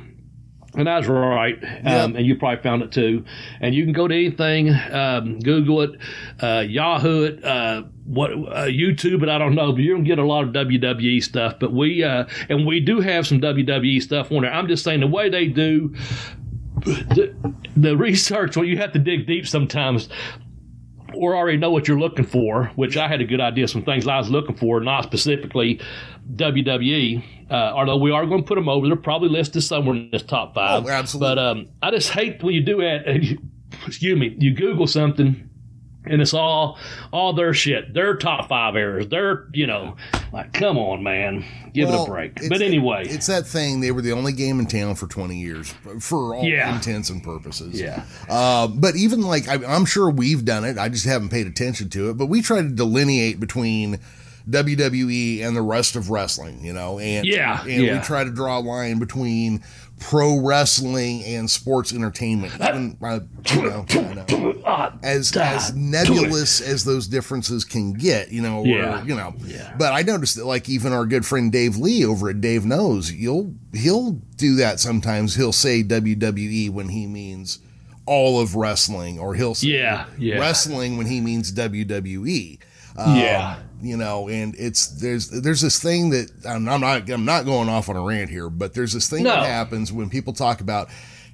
[0.74, 3.26] And I was right, um, and you probably found it too.
[3.60, 5.90] And you can go to anything, um, Google it,
[6.40, 9.72] uh, Yahoo it, uh, what uh, YouTube, but I don't know.
[9.72, 11.56] But you're gonna get a lot of WWE stuff.
[11.60, 14.52] But we uh, and we do have some WWE stuff on there.
[14.52, 15.94] I'm just saying the way they do
[16.84, 17.34] the,
[17.76, 20.08] the research, well, you have to dig deep sometimes
[21.14, 24.06] or already know what you're looking for, which I had a good idea some things
[24.06, 25.80] I was looking for, not specifically
[26.34, 27.22] WWE.
[27.50, 30.22] Uh, although we are going to put them over, they're probably listed somewhere in this
[30.22, 30.86] top five.
[30.86, 31.34] Oh, absolutely.
[31.34, 33.02] But um, I just hate when you do that.
[33.86, 35.48] excuse me, you Google something
[36.04, 36.78] and it's all
[37.12, 39.08] all their shit, their top five errors.
[39.08, 39.96] They're you know
[40.32, 42.48] like, come on, man, give well, it a break.
[42.48, 43.80] But anyway, it's that thing.
[43.80, 46.74] They were the only game in town for twenty years, for all yeah.
[46.74, 47.80] intents and purposes.
[47.80, 48.04] Yeah.
[48.28, 50.78] Uh, but even like I, I'm sure we've done it.
[50.78, 52.14] I just haven't paid attention to it.
[52.16, 54.00] But we try to delineate between
[54.50, 57.98] WWE and the rest of wrestling, you know, and yeah, and yeah.
[57.98, 59.62] we try to draw a line between
[60.02, 62.52] pro wrestling and sports entertainment.
[62.54, 63.20] Even, uh,
[63.52, 69.02] you know, know, as as nebulous as those differences can get, you know, yeah.
[69.02, 69.34] Or, you know.
[69.44, 69.74] Yeah.
[69.78, 73.10] But I noticed that, like even our good friend Dave Lee over at Dave Knows,
[73.12, 75.34] you'll he'll do that sometimes.
[75.34, 77.60] He'll say WWE when he means
[78.04, 80.38] all of wrestling, or he'll say yeah, yeah.
[80.38, 82.58] wrestling when he means WWE.
[82.94, 87.24] Um, yeah you know, and it's there's there's this thing that I'm, I'm, not I'm
[87.24, 89.30] not going off on a rant here, but there's this thing no.
[89.30, 90.88] that happens when people talk about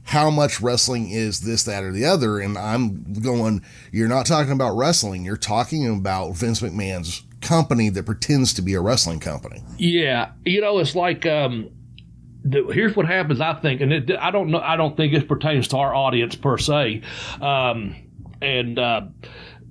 [0.08, 4.52] how much wrestling is this, that, or the other, and I'm going, you're not talking
[4.52, 9.62] about wrestling, you're talking about Vince McMahon's company that pretends to be a wrestling company.
[9.76, 11.68] Yeah, you know, it's like um,
[12.42, 13.42] the, here's what happens.
[13.42, 16.34] I think, and it, I don't know, I don't think it pertains to our audience
[16.34, 17.02] per se,
[17.42, 17.94] um,
[18.40, 18.78] and.
[18.78, 19.02] Uh,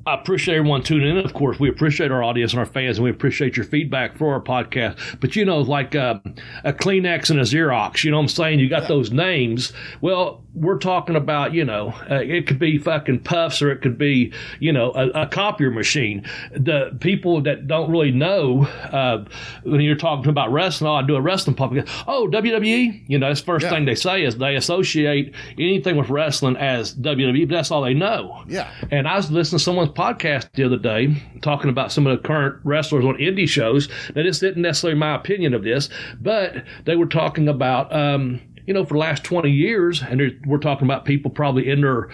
[0.08, 1.26] I appreciate everyone tuning in.
[1.26, 4.34] Of course, we appreciate our audience and our fans, and we appreciate your feedback for
[4.34, 5.20] our podcast.
[5.20, 6.20] But you know, like uh,
[6.64, 8.60] a Kleenex and a Xerox, you know what I'm saying?
[8.60, 8.88] You got yeah.
[8.88, 9.74] those names.
[10.00, 13.98] Well, we're talking about, you know, uh, it could be fucking puffs or it could
[13.98, 16.26] be, you know, a, a copier machine.
[16.52, 19.26] The people that don't really know, uh,
[19.64, 21.90] when you're talking about wrestling, oh, I do a wrestling podcast.
[22.08, 23.04] Oh, WWE?
[23.08, 23.70] You know, that's the first yeah.
[23.70, 27.94] thing they say is they associate anything with wrestling as WWE, but that's all they
[27.94, 28.44] know.
[28.48, 28.72] Yeah.
[28.90, 32.28] And I was listening to someone's podcast the other day talking about some of the
[32.28, 33.90] current wrestlers on indie shows.
[34.16, 35.90] Now, this isn't necessarily my opinion of this,
[36.20, 40.58] but they were talking about, um, you know, for the last 20 years, and we're
[40.58, 42.10] talking about people probably in their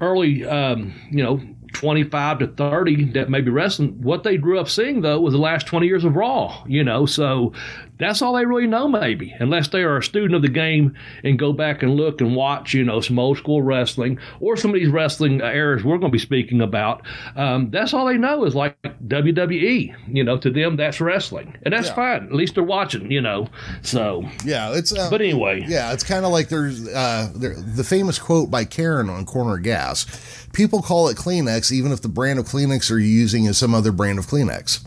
[0.00, 1.40] early, um, you know,
[1.76, 4.02] 25 to 30 that may be wrestling.
[4.02, 7.04] What they grew up seeing, though, was the last 20 years of Raw, you know,
[7.04, 7.52] so
[7.98, 11.38] that's all they really know, maybe, unless they are a student of the game and
[11.38, 14.74] go back and look and watch, you know, some old school wrestling or some of
[14.74, 17.02] these wrestling eras we're going to be speaking about.
[17.36, 19.94] Um, that's all they know is like WWE.
[20.08, 21.94] You know, to them, that's wrestling, and that's yeah.
[21.94, 22.24] fine.
[22.24, 23.48] At least they're watching, you know.
[23.82, 24.96] So yeah, it's.
[24.96, 29.10] Uh, but anyway, yeah, it's kind of like there's uh, the famous quote by Karen
[29.10, 30.45] on Corner Gas.
[30.56, 33.92] People call it Kleenex, even if the brand of Kleenex you're using is some other
[33.92, 34.86] brand of Kleenex.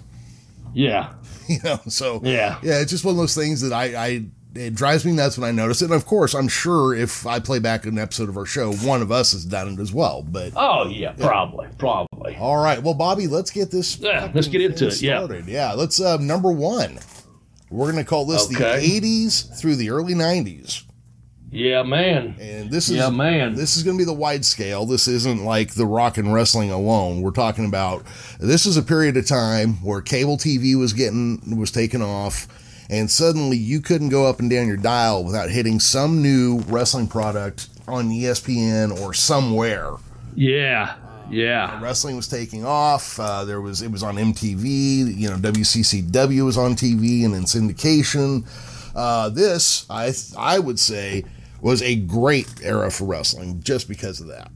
[0.74, 1.14] Yeah,
[1.48, 4.74] you know, so yeah, yeah, it's just one of those things that I, I it
[4.74, 5.86] drives me nuts when I notice it.
[5.86, 9.04] And of course, I'm sure if I play back an episode of our show, one
[9.04, 10.24] of us has done it as well.
[10.24, 11.28] But oh yeah, yeah.
[11.28, 12.36] probably, probably.
[12.38, 14.00] All right, well, Bobby, let's get this.
[14.00, 14.94] Yeah, let's get into it.
[14.94, 15.46] Started.
[15.46, 15.74] Yeah, yeah.
[15.74, 16.98] Let's uh, number one.
[17.70, 18.80] We're going to call this okay.
[18.80, 20.82] the '80s through the early '90s.
[21.52, 22.36] Yeah, man.
[22.40, 23.56] And this is yeah, man.
[23.56, 24.86] This is going to be the wide scale.
[24.86, 27.22] This isn't like the rock and wrestling alone.
[27.22, 28.04] We're talking about
[28.40, 32.48] this is a period of time where cable TV was getting was taken off,
[32.90, 37.08] and suddenly you couldn't go up and down your dial without hitting some new wrestling
[37.08, 39.94] product on ESPN or somewhere.
[40.36, 40.96] Yeah.
[41.32, 43.20] Yeah, wrestling was taking off.
[43.20, 45.16] Uh, there was it was on MTV.
[45.16, 48.48] You know, WCCW was on TV and in syndication.
[48.96, 51.26] Uh, this, I I would say,
[51.62, 54.52] was a great era for wrestling just because of that.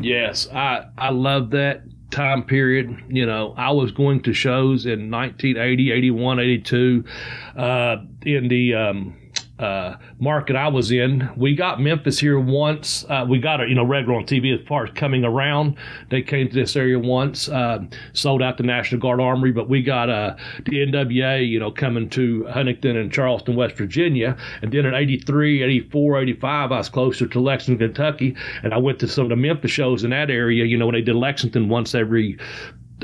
[0.00, 3.04] Yes, I I love that time period.
[3.08, 7.04] You know, I was going to shows in 1980, 81, 82
[7.56, 9.16] uh, in the um,
[9.60, 11.28] uh, market I was in.
[11.36, 13.04] We got Memphis here once.
[13.08, 15.76] Uh, we got it, you know, regular on TV as far as coming around.
[16.08, 17.80] They came to this area once, uh,
[18.14, 22.08] sold out the National Guard Armory, but we got uh, the NWA, you know, coming
[22.10, 24.36] to Huntington and Charleston, West Virginia.
[24.62, 28.98] And then in 83, 84, 85, I was closer to Lexington, Kentucky, and I went
[29.00, 31.68] to some of the Memphis shows in that area, you know, when they did Lexington
[31.68, 32.38] once every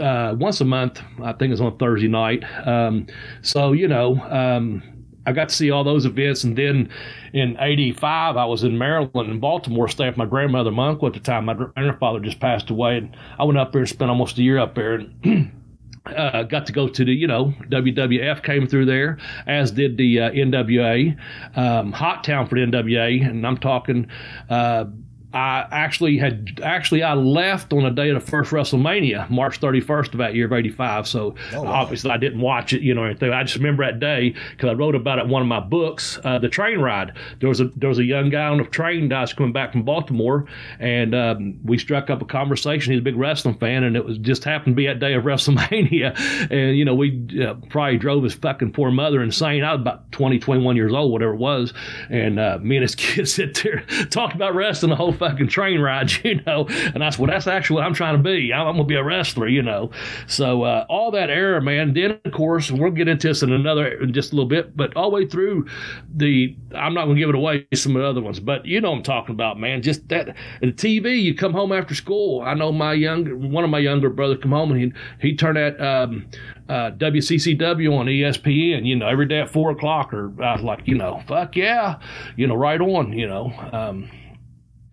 [0.00, 1.00] uh, once a month.
[1.22, 2.44] I think it's on Thursday night.
[2.66, 3.06] Um,
[3.42, 4.82] so you know, um,
[5.26, 6.44] I got to see all those events.
[6.44, 6.88] And then
[7.32, 11.14] in 85, I was in Maryland and Baltimore staying with my grandmother, my uncle at
[11.14, 11.44] the time.
[11.44, 12.98] My grandfather just passed away.
[12.98, 14.94] And I went up there and spent almost a year up there.
[14.94, 15.52] And
[16.06, 20.20] Uh, got to go to the, you know, WWF came through there, as did the
[20.20, 21.16] uh, NWA.
[21.56, 24.06] Um, hot town for the NWA, and I'm talking
[24.48, 24.84] uh,
[25.32, 30.12] I actually had actually I left on the day of the first WrestleMania, March 31st
[30.12, 31.08] of that year of '85.
[31.08, 31.72] So oh, wow.
[31.72, 33.32] obviously I didn't watch it, you know, anything.
[33.32, 36.18] I just remember that day because I wrote about it in one of my books,
[36.24, 37.12] uh, the train ride.
[37.40, 39.72] There was a there was a young guy on the train that was coming back
[39.72, 40.46] from Baltimore,
[40.78, 42.92] and um, we struck up a conversation.
[42.92, 45.24] He's a big wrestling fan, and it was just happened to be that day of
[45.26, 46.16] WrestleMania,
[46.50, 49.64] and you know we uh, probably drove his fucking poor mother insane.
[49.64, 51.74] I was about 20, 21 years old, whatever it was,
[52.10, 55.80] and uh, me and his kids sit there talked about wrestling the whole fucking train
[55.80, 56.66] ride, you know.
[56.68, 58.52] And I said, well, that's actually what I'm trying to be.
[58.52, 59.90] I'm, I'm going to be a wrestler, you know.
[60.26, 61.94] So uh, all that era, man.
[61.94, 64.96] Then of course we'll get into this in another in just a little bit, but
[64.96, 65.66] all the way through
[66.14, 68.80] the, I'm not going to give it away some of the other ones, but you
[68.80, 69.82] know I'm talking about, man.
[69.82, 71.16] Just that the TV.
[71.26, 72.42] You come home after school.
[72.42, 75.56] I know my younger one of my younger brothers come home and he he turned
[75.56, 76.26] that um,
[76.68, 80.86] uh, WCCW on ESPN, you know, every day at four o'clock, or I was like,
[80.86, 81.98] you know, fuck yeah,
[82.36, 83.52] you know, right on, you know.
[83.72, 84.10] Um,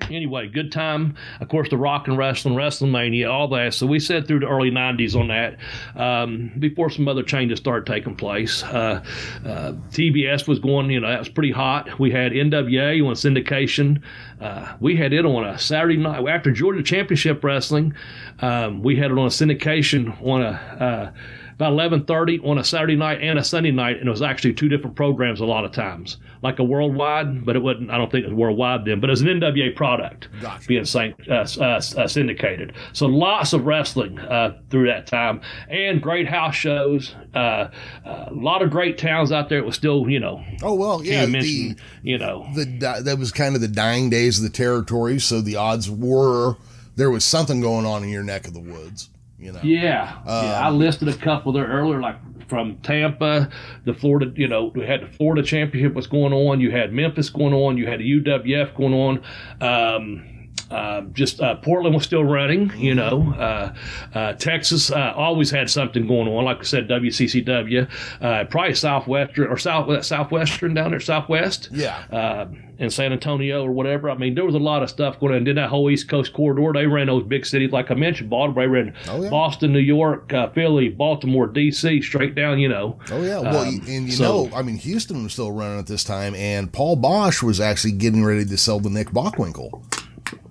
[0.09, 1.15] anyway, good time.
[1.39, 3.73] Of course, the rock and wrestling, WrestleMania, all that.
[3.73, 5.57] So we said through the early 90s on that
[5.95, 8.63] um, before some other changes started taking place.
[8.63, 9.03] Uh,
[9.45, 11.99] uh, TBS was going, you know, that was pretty hot.
[11.99, 14.01] We had NWA on syndication.
[14.39, 17.93] Uh, we had it on a Saturday night after Georgia Championship Wrestling.
[18.39, 21.13] Um, we had it on a syndication on a
[21.55, 24.69] about 11:30 on a Saturday night and a Sunday night, and it was actually two
[24.69, 27.91] different programs a lot of times, like a worldwide, but it wasn't.
[27.91, 30.67] I don't think it was worldwide then, but it was an NWA product gotcha.
[30.67, 32.73] being uh, uh, uh, syndicated.
[32.93, 37.15] So lots of wrestling uh, through that time, and great house shows.
[37.33, 37.69] Uh,
[38.05, 39.59] uh, a lot of great towns out there.
[39.59, 40.43] It was still, you know.
[40.61, 41.25] Oh well, yeah.
[41.25, 45.19] The, you know, the that was kind of the dying days of the territory.
[45.19, 46.57] So the odds were
[46.95, 49.09] there was something going on in your neck of the woods.
[49.43, 49.59] You know?
[49.63, 50.67] Yeah, um, yeah.
[50.67, 52.15] I listed a couple there earlier, like
[52.47, 53.49] from Tampa,
[53.85, 54.31] the Florida.
[54.35, 56.61] You know, we had the Florida Championship was going on.
[56.61, 57.77] You had Memphis going on.
[57.77, 59.23] You had the UWF going on.
[59.61, 60.32] Um,
[60.73, 63.33] uh, just uh, Portland was still running, you know.
[63.33, 63.73] Uh,
[64.13, 66.43] uh Texas uh, always had something going on.
[66.43, 67.89] Like I said, WCCW,
[68.21, 71.69] uh, probably Southwestern or South Southwestern down there, Southwest.
[71.71, 72.47] Yeah
[72.79, 74.09] in San Antonio or whatever.
[74.09, 75.37] I mean, there was a lot of stuff going on.
[75.39, 78.29] And then that whole East Coast corridor, they ran those big cities, like I mentioned,
[78.29, 79.29] Baltimore, they ran oh, yeah.
[79.29, 82.99] Boston, New York, uh, Philly, Baltimore, D.C., straight down, you know.
[83.11, 83.39] Oh, yeah.
[83.39, 86.35] Well, um, and you so, know, I mean, Houston was still running at this time,
[86.35, 89.83] and Paul Boesch was actually getting ready to sell the Nick Bockwinkel.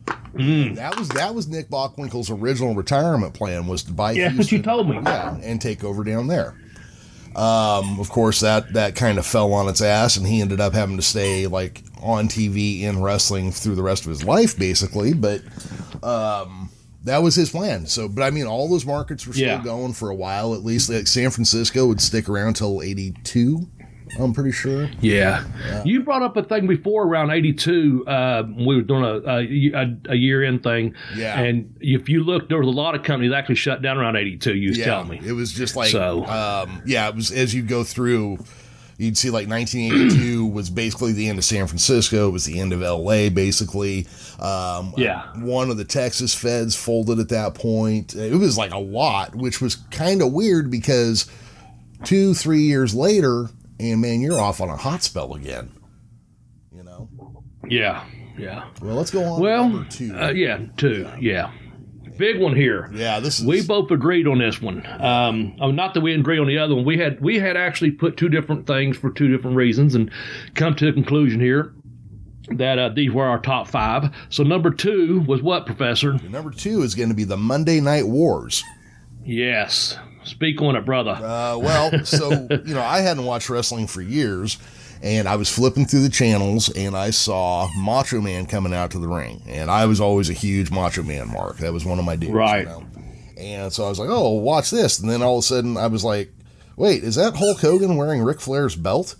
[0.06, 0.76] Mm.
[0.76, 4.12] That was that was Nick Bockwinkel's original retirement plan was to buy.
[4.12, 4.96] Yeah, Houston, what you told me.
[4.96, 6.54] Yeah, and take over down there.
[7.36, 10.72] Um, of course, that that kind of fell on its ass, and he ended up
[10.72, 15.14] having to stay like on TV in wrestling through the rest of his life, basically.
[15.14, 15.42] But
[16.02, 16.70] um,
[17.04, 17.86] that was his plan.
[17.86, 19.62] So, but I mean, all those markets were still yeah.
[19.62, 20.90] going for a while at least.
[20.90, 23.66] Like San Francisco would stick around till '82.
[24.18, 24.90] I'm pretty sure.
[25.00, 25.44] Yeah.
[25.64, 25.82] yeah.
[25.84, 28.06] You brought up a thing before around 82.
[28.06, 30.94] Uh, we were doing a, a, a year end thing.
[31.16, 31.40] Yeah.
[31.40, 34.54] And if you look, there was a lot of companies actually shut down around 82.
[34.54, 34.84] You was yeah.
[34.84, 35.20] telling me.
[35.24, 38.38] It was just like, so, um, yeah, it was as you go through,
[38.98, 42.28] you'd see like 1982 was basically the end of San Francisco.
[42.28, 44.06] It was the end of LA, basically.
[44.38, 45.32] Um, yeah.
[45.38, 48.14] One of the Texas feds folded at that point.
[48.14, 51.30] It was like a lot, which was kind of weird because
[52.04, 53.48] two, three years later,
[53.80, 55.72] and man, you're off on a hot spell again.
[56.74, 57.08] You know.
[57.68, 58.04] Yeah.
[58.38, 58.68] Yeah.
[58.80, 59.40] Well, let's go on.
[59.40, 60.14] Well, two.
[60.16, 61.08] Uh, yeah, two.
[61.20, 61.52] Yeah.
[62.16, 62.90] big one here.
[62.94, 63.46] Yeah, this is.
[63.46, 64.86] We both agreed on this one.
[65.00, 66.84] Um, oh, not that we agree on the other one.
[66.84, 70.10] We had we had actually put two different things for two different reasons, and
[70.54, 71.74] come to the conclusion here
[72.56, 74.10] that uh, these were our top five.
[74.28, 76.14] So number two was what, Professor?
[76.28, 78.64] Number two is going to be the Monday Night Wars.
[79.24, 81.12] Yes, speak on it, brother.
[81.12, 84.58] Uh, well, so you know, I hadn't watched wrestling for years,
[85.02, 88.98] and I was flipping through the channels, and I saw Macho Man coming out to
[88.98, 91.58] the ring, and I was always a huge Macho Man mark.
[91.58, 92.60] That was one of my dudes, right?
[92.60, 92.86] You know?
[93.36, 95.88] And so I was like, oh, watch this, and then all of a sudden I
[95.88, 96.32] was like,
[96.76, 99.16] wait, is that Hulk Hogan wearing Ric Flair's belt?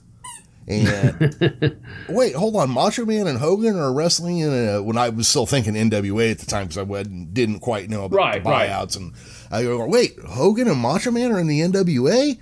[0.69, 1.77] And
[2.09, 5.47] wait, hold on, Macho Man and Hogan are wrestling in a, when I was still
[5.47, 8.49] thinking NWA at the time because I went and didn't quite know about right, the
[8.49, 8.97] buyouts, right.
[8.97, 9.13] and
[9.51, 12.39] I go, wait, Hogan and Macho Man are in the NWA.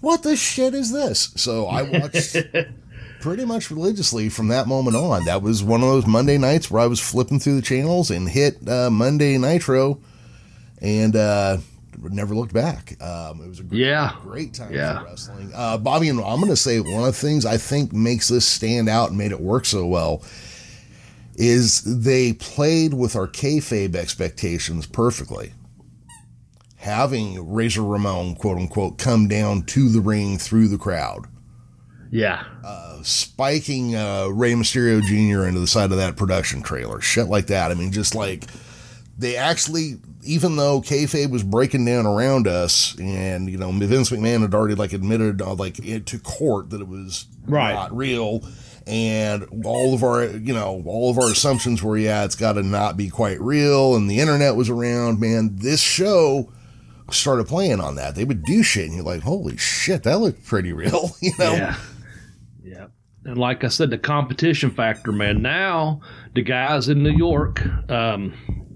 [0.00, 1.32] What the shit is this?
[1.36, 2.36] So I watched
[3.20, 5.24] pretty much religiously from that moment on.
[5.24, 8.28] That was one of those Monday nights where I was flipping through the channels and
[8.28, 9.98] hit uh, Monday Nitro,
[10.80, 11.16] and.
[11.16, 11.58] uh
[12.00, 13.00] never looked back.
[13.02, 14.16] Um, it was a great, yeah.
[14.22, 15.00] great time yeah.
[15.00, 15.50] for wrestling.
[15.54, 18.46] Uh, Bobby, and I'm going to say one of the things I think makes this
[18.46, 20.22] stand out and made it work so well
[21.36, 25.52] is they played with our kayfabe expectations perfectly.
[26.76, 31.26] Having Razor Ramon, quote unquote, come down to the ring through the crowd.
[32.10, 32.44] Yeah.
[32.62, 35.48] Uh, spiking uh, Rey Mysterio Jr.
[35.48, 37.00] into the side of that production trailer.
[37.00, 37.70] Shit like that.
[37.70, 38.44] I mean, just like
[39.18, 44.42] they actually even though kayfabe was breaking down around us, and you know Vince McMahon
[44.42, 47.74] had already like admitted uh, like to court that it was right.
[47.74, 48.42] not real,
[48.86, 52.62] and all of our you know all of our assumptions were yeah it's got to
[52.62, 55.20] not be quite real, and the internet was around.
[55.20, 56.50] Man, this show
[57.10, 58.14] started playing on that.
[58.14, 61.52] They would do shit, and you're like, holy shit, that looked pretty real, you know?
[61.54, 61.76] Yeah.
[62.62, 62.86] Yeah.
[63.24, 65.42] And like I said, the competition factor, man.
[65.42, 66.00] Now
[66.34, 68.34] the guys in New York, um,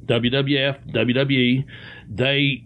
[0.08, 1.64] WWF, WWE,
[2.08, 2.64] they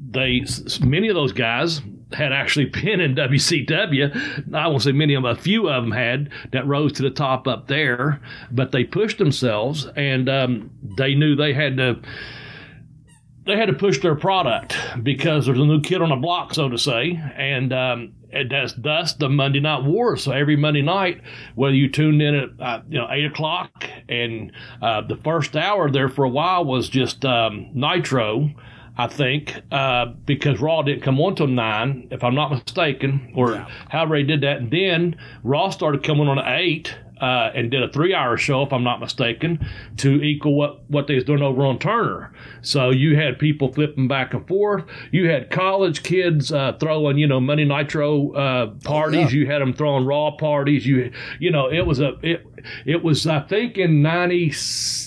[0.00, 0.44] they
[0.80, 1.82] many of those guys
[2.12, 4.54] had actually been in WCW.
[4.54, 7.10] I won't say many of them, a few of them had that rose to the
[7.10, 8.20] top up there,
[8.50, 12.00] but they pushed themselves and um, they knew they had to
[13.48, 16.68] they had to push their product because there's a new kid on the block, so
[16.68, 20.18] to say, and um, that's thus the Monday Night War.
[20.18, 21.22] So every Monday night,
[21.54, 25.90] whether you tuned in at uh, you know eight o'clock, and uh, the first hour
[25.90, 28.50] there for a while was just um, Nitro.
[29.00, 33.52] I think, uh, because Raw didn't come on till nine, if I'm not mistaken, or
[33.52, 33.68] yeah.
[33.88, 34.56] however they did that.
[34.56, 38.62] And then Raw started coming on at eight, uh, and did a three hour show,
[38.62, 39.66] if I'm not mistaken,
[39.98, 42.32] to equal what, what they was doing over on Turner.
[42.62, 44.84] So you had people flipping back and forth.
[45.10, 49.32] You had college kids uh, throwing, you know, Monday Nitro uh, parties.
[49.32, 49.40] Yeah.
[49.40, 50.86] You had them throwing Raw parties.
[50.86, 52.46] You, you know, it was a, it,
[52.84, 54.52] it was, I think in 90,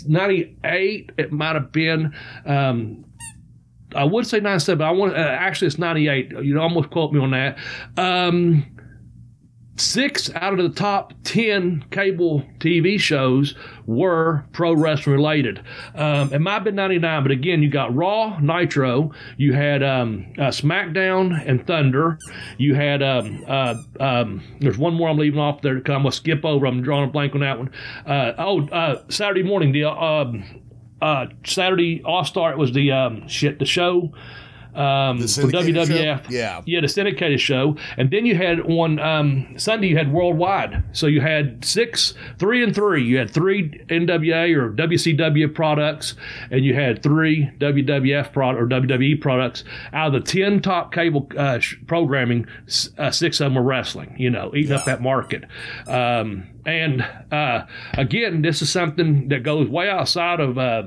[0.08, 2.14] 98, it might have been,
[2.46, 3.06] um,
[3.96, 6.32] I would say 97, but I want, uh, actually it's 98.
[6.44, 7.58] You almost quote me on that.
[7.98, 8.66] Um,
[9.78, 13.56] six out of the top 10 cable TV shows
[13.86, 15.64] were pro wrestling related.
[15.96, 20.34] Um, it might have been 99, but again, you got Raw, Nitro, you had um,
[20.38, 22.18] uh, SmackDown and Thunder,
[22.58, 26.12] you had, um, uh, um, there's one more I'm leaving off there I'm going to
[26.12, 26.66] skip over.
[26.66, 27.72] I'm drawing a blank on that one.
[28.06, 30.44] Uh, oh, uh, Saturday morning, the um,
[31.02, 34.14] uh, Saturday All Star, it was the um, shit, the show
[34.76, 35.88] um, for WWF.
[35.88, 36.30] Show?
[36.30, 40.84] Yeah, yeah, the syndicated show, and then you had on um, Sunday you had worldwide.
[40.94, 43.04] So you had six, three and three.
[43.04, 46.16] You had three NWA or WCW products,
[46.50, 49.64] and you had three WWF product or WWE products.
[49.94, 52.48] Out of the ten top cable uh, programming,
[52.98, 54.16] uh, six of them were wrestling.
[54.18, 54.78] You know, eating yeah.
[54.78, 55.44] up that market.
[55.88, 57.02] Um, and
[57.32, 60.84] uh, again, this is something that goes way outside of uh,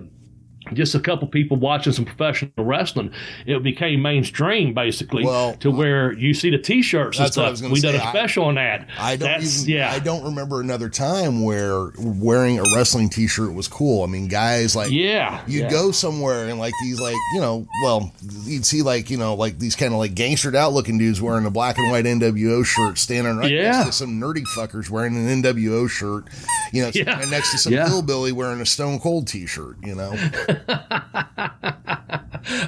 [0.74, 3.12] just a couple people watching some professional wrestling,
[3.46, 7.60] it became mainstream basically well, to where you see the T-shirts and stuff.
[7.60, 7.92] We say.
[7.92, 8.88] did a special I, on that.
[8.98, 9.90] I don't even, yeah.
[9.90, 14.02] I don't remember another time where wearing a wrestling T-shirt was cool.
[14.02, 15.70] I mean, guys like yeah, you'd yeah.
[15.70, 18.12] go somewhere and like these like you know, well,
[18.44, 21.46] you'd see like you know like these kind of like gangstered out looking dudes wearing
[21.46, 23.70] a black and white NWO shirt, standing right yeah.
[23.70, 26.24] next to some nerdy fuckers wearing an NWO shirt,
[26.72, 27.24] you know, yeah.
[27.30, 30.12] next to some hillbilly wearing a Stone Cold T-shirt, you know.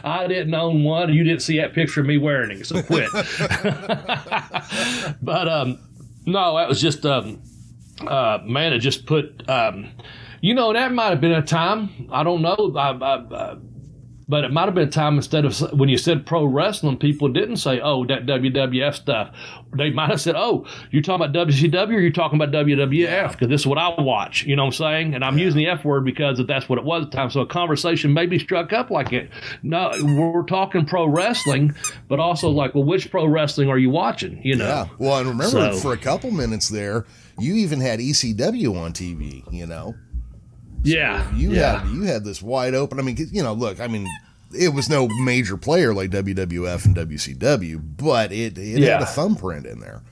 [0.05, 1.12] I didn't own one.
[1.12, 3.11] You didn't see that picture of me wearing it, so quit.
[5.22, 5.78] but um,
[6.24, 7.42] no, that was just um,
[8.07, 8.72] uh, man.
[8.72, 9.88] It just put um,
[10.40, 12.09] you know that might have been a time.
[12.11, 12.72] I don't know.
[12.76, 13.57] I, I,
[14.29, 17.29] but it might have been a time instead of when you said pro wrestling, people
[17.29, 19.31] didn't say, "Oh, that WWF stuff."
[19.77, 23.49] They might have said, "Oh, you're talking about WCW or you talking about WWF?" Because
[23.49, 24.45] this is what I watch.
[24.45, 25.14] You know what I'm saying?
[25.14, 25.45] And I'm yeah.
[25.45, 27.31] using the F word because that's what it was at the time.
[27.31, 29.31] So a conversation maybe struck up like it.
[29.62, 31.74] No, we're talking pro wrestling,
[32.09, 34.41] but also like, well, which pro wrestling are you watching?
[34.43, 34.66] You know?
[34.66, 34.87] Yeah.
[34.99, 37.07] Well, and remember so, for a couple minutes there,
[37.39, 39.45] you even had ECW on TV.
[39.53, 39.95] You know.
[40.87, 41.80] So yeah, you yeah.
[41.80, 42.99] had you had this wide open.
[42.99, 44.07] I mean, you know, look, I mean,
[44.53, 48.95] it was no major player like WWF and WCW, but it it yeah.
[48.95, 50.03] had a thumbprint in there.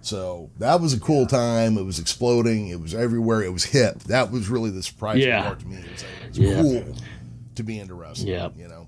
[0.00, 1.78] So that was a cool time.
[1.78, 2.68] It was exploding.
[2.68, 3.42] It was everywhere.
[3.42, 4.00] It was hip.
[4.04, 5.42] That was really the surprising yeah.
[5.42, 5.76] part to me.
[5.76, 6.62] It was, it was yeah.
[6.62, 6.96] cool
[7.54, 8.28] to be into wrestling.
[8.28, 8.48] Yeah.
[8.56, 8.81] You know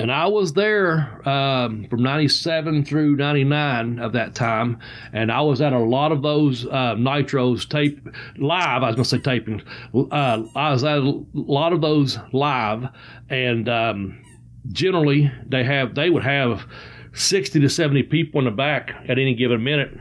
[0.00, 4.78] and I was there um, from '97 through '99 of that time,
[5.12, 8.82] and I was at a lot of those uh, Nitros tape live.
[8.82, 9.62] I was going to say taping.
[9.94, 12.88] Uh, I was at a lot of those live,
[13.28, 14.24] and um,
[14.72, 16.66] generally they have they would have
[17.12, 19.98] 60 to 70 people in the back at any given minute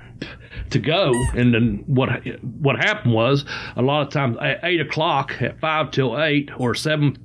[0.69, 1.11] to go.
[1.33, 2.09] And then what
[2.61, 3.43] what happened was
[3.75, 7.17] a lot of times at eight o'clock at five till eight or seven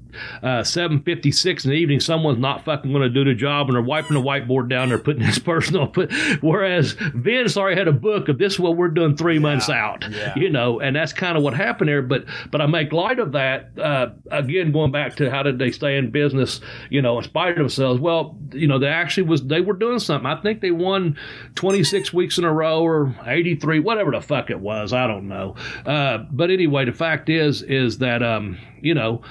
[0.43, 3.83] uh, 7.56 in the evening, someone's not fucking going to do the job and they're
[3.83, 5.87] wiping the whiteboard down there, putting his personal.
[5.87, 9.41] Put, whereas Vince already had a book of this is what we're doing three yeah,
[9.41, 10.33] months out, yeah.
[10.37, 12.03] you know, and that's kind of what happened there.
[12.03, 13.79] But but I make light of that.
[13.79, 16.61] Uh, again, going back to how did they stay in business,
[16.91, 18.01] you know, in spite of themselves.
[18.01, 20.27] Well, you know, they actually was, they were doing something.
[20.27, 21.19] I think they won
[21.57, 24.93] 26 weeks in a row or 83, whatever the fuck it was.
[24.93, 25.57] I don't know.
[25.85, 29.23] Uh, but anyway, the fact is, is that, um, you know,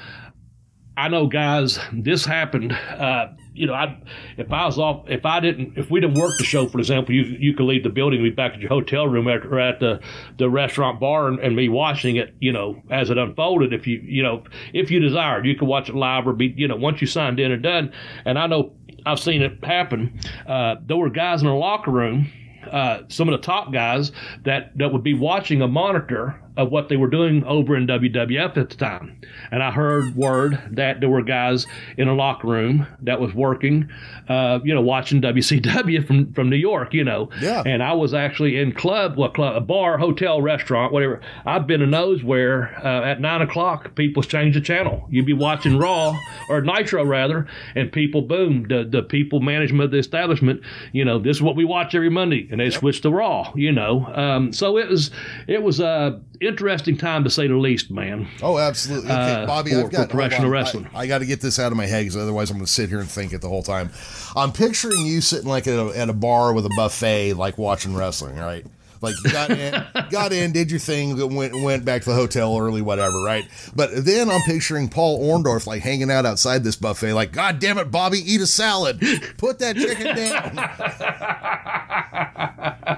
[0.95, 2.71] I know guys, this happened.
[2.71, 3.97] Uh, you know, I
[4.37, 7.13] if I was off, if I didn't, if we didn't work the show, for example,
[7.15, 9.79] you you could leave the building be back at your hotel room at, or at
[9.79, 9.99] the
[10.37, 12.35] the restaurant bar and, and be watching it.
[12.39, 13.73] You know, as it unfolded.
[13.73, 16.67] If you you know if you desired, you could watch it live or be you
[16.67, 17.91] know once you signed in and done.
[18.25, 18.73] And I know
[19.05, 20.19] I've seen it happen.
[20.47, 22.31] Uh, there were guys in the locker room.
[22.71, 24.13] Uh, some of the top guys
[24.45, 28.57] that, that would be watching a monitor of what they were doing over in WWF
[28.57, 29.19] at the time.
[29.51, 31.65] And I heard word that there were guys
[31.97, 33.89] in a locker room that was working,
[34.29, 37.29] uh, you know, watching WCW from, from New York, you know.
[37.41, 37.63] Yeah.
[37.65, 41.21] And I was actually in club, what club, a bar, hotel, restaurant, whatever.
[41.45, 45.07] I've been in those where uh, at nine o'clock people change the channel.
[45.09, 46.17] You'd be watching Raw
[46.49, 51.19] or Nitro rather, and people, boom, the, the people management of the establishment, you know,
[51.19, 52.73] this is what we watch every Monday, and they yep.
[52.73, 54.05] switch to Raw, you know.
[54.13, 55.11] Um, so it was,
[55.47, 58.27] it was, uh, interesting time to say the least, man.
[58.41, 59.11] Oh, absolutely.
[59.11, 60.89] Okay, uh, Bobby, for, I've got professional wrestling.
[60.93, 62.71] I, I got to get this out of my head because otherwise I'm going to
[62.71, 63.91] sit here and think it the whole time.
[64.35, 67.95] I'm picturing you sitting like at a, at a bar with a buffet, like watching
[67.95, 68.65] wrestling, right?
[69.03, 72.57] Like you got in, got in, did your thing, went went back to the hotel
[72.57, 73.43] early, whatever, right?
[73.75, 77.77] But then I'm picturing Paul Orndorff like hanging out outside this buffet, like, God damn
[77.77, 79.01] it, Bobby, eat a salad,
[79.37, 80.57] put that chicken down.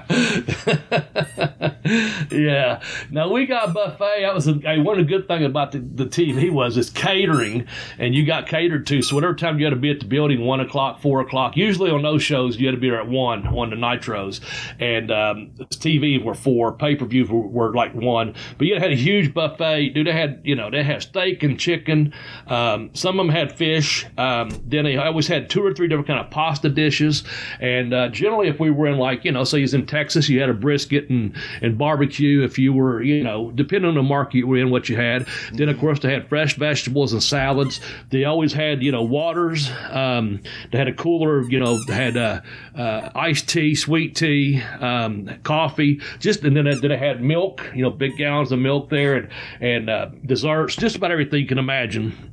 [2.30, 2.80] yeah.
[3.10, 4.22] Now we got buffet.
[4.22, 7.66] That was a, one of the good thing about the, the TV was it's catering,
[7.98, 9.02] and you got catered to.
[9.02, 11.56] So whatever time you had to be at the building, one o'clock, four o'clock.
[11.56, 14.40] Usually on those shows, you had to be there at one, one to nitros,
[14.78, 18.34] and um, TV were four, pay per views were, were, like one.
[18.58, 19.90] But you had a huge buffet.
[19.90, 22.12] Dude, they had you know they had steak and chicken.
[22.46, 24.06] Um, some of them had fish.
[24.16, 27.24] Um, then they always had two or three different kind of pasta dishes.
[27.60, 30.40] And uh, generally, if we were in like you know, say he's in Texas, you
[30.40, 32.42] had a brisket and and barbecue.
[32.42, 35.26] If you were you know, depending on the market you were in, what you had.
[35.52, 37.80] Then of course they had fresh vegetables and salads.
[38.10, 39.70] They always had you know waters.
[39.90, 40.40] Um,
[40.70, 41.42] they had a cooler.
[41.48, 42.40] You know, they had uh,
[42.74, 47.22] uh, iced tea, sweet tea, um, coffee coffee, just and then it, then it had
[47.22, 49.28] milk, you know, big gallons of milk there, and
[49.60, 52.32] and uh, desserts, just about everything you can imagine.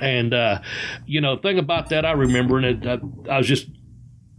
[0.00, 0.60] And uh,
[1.06, 3.66] you know, thing about that I remember, and it, I, I was just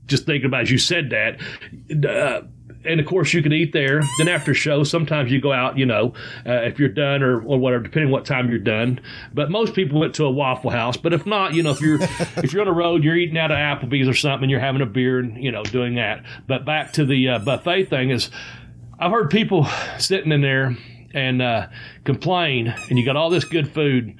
[0.05, 1.39] just thinking about as you said that.
[2.07, 2.47] Uh,
[2.85, 4.01] and of course you can eat there.
[4.17, 6.13] Then after show, sometimes you go out, you know,
[6.45, 9.01] uh, if you're done or, or whatever, depending what time you're done.
[9.33, 10.97] But most people went to a Waffle House.
[10.97, 11.99] But if not, you know, if you're
[12.37, 14.81] if you're on the road, you're eating out of Applebee's or something, and you're having
[14.81, 16.23] a beer and you know doing that.
[16.47, 18.29] But back to the uh, buffet thing is,
[18.97, 19.67] I've heard people
[19.97, 20.77] sitting in there
[21.13, 21.67] and uh,
[22.03, 24.15] complain, and you got all this good food,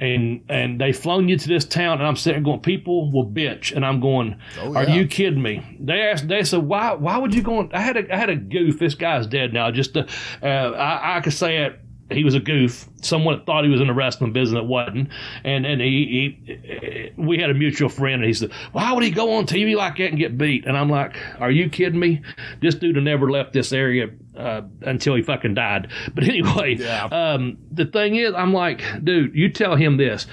[0.00, 3.74] and and they flown you to this town, and I'm sitting going, people will bitch,
[3.74, 4.78] and I'm going, oh, yeah.
[4.78, 5.76] are you kidding me?
[5.80, 7.68] They asked, they said, why why would you go?
[7.72, 8.78] I had a I had a goof.
[8.78, 9.70] This guy's dead now.
[9.70, 10.06] Just to,
[10.42, 11.80] uh, I, I could say it
[12.14, 12.88] he was a goof.
[13.02, 15.08] Someone thought he was in the wrestling business, it wasn't.
[15.44, 19.10] And and he, he, we had a mutual friend, and he said, "Why would he
[19.10, 22.22] go on TV like that and get beat?" And I'm like, "Are you kidding me?
[22.60, 27.06] This dude never left this area uh, until he fucking died." But anyway, yeah.
[27.06, 30.26] um, the thing is, I'm like, dude, you tell him this.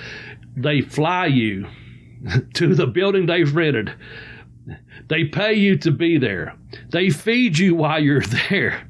[0.56, 1.68] They fly you
[2.54, 3.94] to the building they've rented.
[5.08, 6.56] They pay you to be there.
[6.90, 8.88] They feed you while you're there.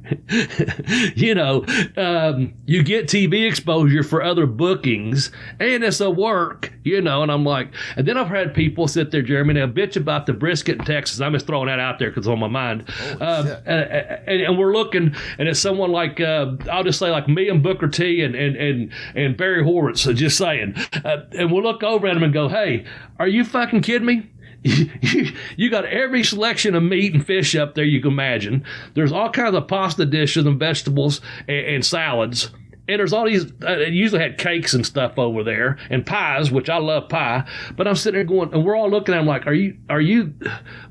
[1.16, 1.66] you know,
[1.98, 7.24] um, you get TV exposure for other bookings, and it's a work, you know.
[7.24, 10.34] And I'm like, and then I've had people sit there, Jeremy, now bitch about the
[10.34, 11.22] brisket in Texas.
[11.22, 12.90] I'm just throwing that out there because it's on my mind.
[13.20, 13.82] Um, and,
[14.28, 17.64] and, and, we're looking, and it's someone like, uh, I'll just say like me and
[17.64, 20.76] Booker T and, and, and, and Barry Horowitz, so just saying.
[21.04, 22.86] Uh, and we'll look over at them and go, hey,
[23.20, 24.31] are you fucking kidding me?
[24.64, 28.64] You, got every selection of meat and fish up there you can imagine.
[28.94, 32.52] There's all kinds of pasta dishes and vegetables and, and salads.
[32.88, 36.70] And there's all these, uh, usually had cakes and stuff over there and pies, which
[36.70, 37.48] I love pie.
[37.76, 40.02] But I'm sitting there going, and we're all looking at him like, are you, are
[40.02, 40.34] you,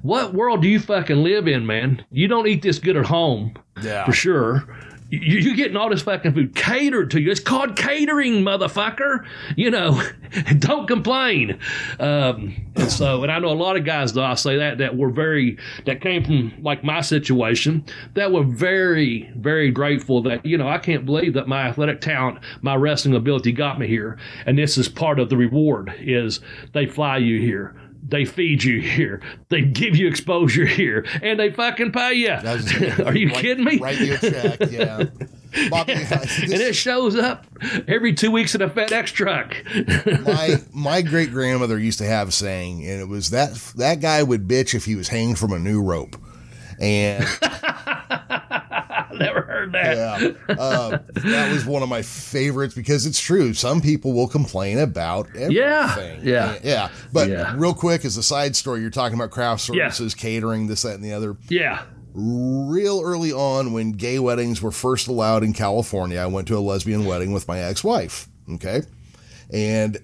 [0.02, 2.04] what world do you fucking live in, man?
[2.10, 3.54] You don't eat this good at home.
[3.82, 4.04] Yeah.
[4.04, 4.66] For sure
[5.10, 7.30] you're getting all this fucking food catered to you.
[7.30, 9.26] It's called catering, motherfucker.
[9.56, 10.00] You know,
[10.58, 11.58] don't complain.
[11.98, 14.96] Um, and so, and I know a lot of guys, though, I say that, that
[14.96, 17.84] were very, that came from like my situation,
[18.14, 22.38] that were very, very grateful that, you know, I can't believe that my athletic talent,
[22.62, 24.16] my wrestling ability got me here.
[24.46, 26.40] And this is part of the reward is
[26.72, 31.50] they fly you here they feed you here, they give you exposure here, and they
[31.50, 32.30] fucking pay you.
[33.04, 33.80] Are you kidding me?
[33.82, 35.04] A check, yeah.
[35.70, 36.18] Bobby, yeah.
[36.18, 37.46] This, and it shows up
[37.88, 39.56] every two weeks in a FedEx truck.
[40.24, 44.22] my my great grandmother used to have a saying, and it was that that guy
[44.22, 46.16] would bitch if he was hanging from a new rope,
[46.78, 47.24] and
[49.20, 49.96] never heard that.
[49.96, 53.54] Yeah, uh, that was one of my favorites because it's true.
[53.54, 55.52] Some people will complain about everything.
[55.52, 56.90] Yeah, yeah, yeah.
[57.12, 57.54] But yeah.
[57.56, 60.20] real quick, as a side story, you're talking about craft services, yeah.
[60.20, 61.36] catering, this, that, and the other.
[61.48, 61.84] Yeah.
[62.12, 66.60] Real early on, when gay weddings were first allowed in California, I went to a
[66.60, 68.28] lesbian wedding with my ex-wife.
[68.54, 68.82] Okay,
[69.52, 69.96] and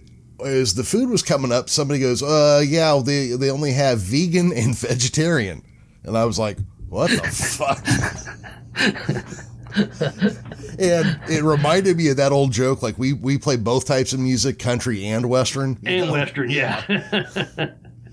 [0.45, 4.53] as the food was coming up, somebody goes, "Uh, yeah, they they only have vegan
[4.53, 5.63] and vegetarian,"
[6.05, 6.59] and I was like,
[6.89, 7.85] "What the fuck?"
[10.79, 12.83] and it reminded me of that old joke.
[12.83, 15.79] Like we we play both types of music, country and western.
[15.85, 16.13] And know?
[16.13, 16.83] western, yeah.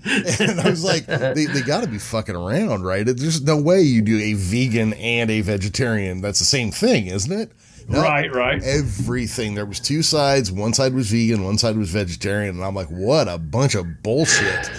[0.04, 3.04] and I was like, they, they got to be fucking around, right?
[3.04, 6.20] There's no way you do a vegan and a vegetarian.
[6.20, 7.52] That's the same thing, isn't it?
[7.88, 8.62] No, right, right.
[8.62, 9.54] Everything.
[9.54, 10.50] There was two sides.
[10.50, 14.02] One side was vegan, one side was vegetarian, and I'm like, what a bunch of
[14.02, 14.70] bullshit.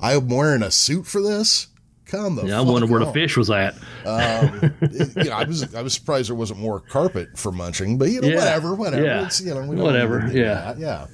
[0.00, 1.68] I'm wearing a suit for this.
[2.14, 3.74] The yeah, I wonder where the fish was at.
[4.04, 4.74] Um,
[5.16, 8.20] you know, I was I was surprised there wasn't more carpet for munching, but you
[8.20, 8.36] know, yeah.
[8.36, 9.04] whatever, whatever.
[9.04, 9.26] Yeah.
[9.26, 10.30] It's, you know, whatever.
[10.32, 10.78] Yeah, that.
[10.78, 11.06] yeah.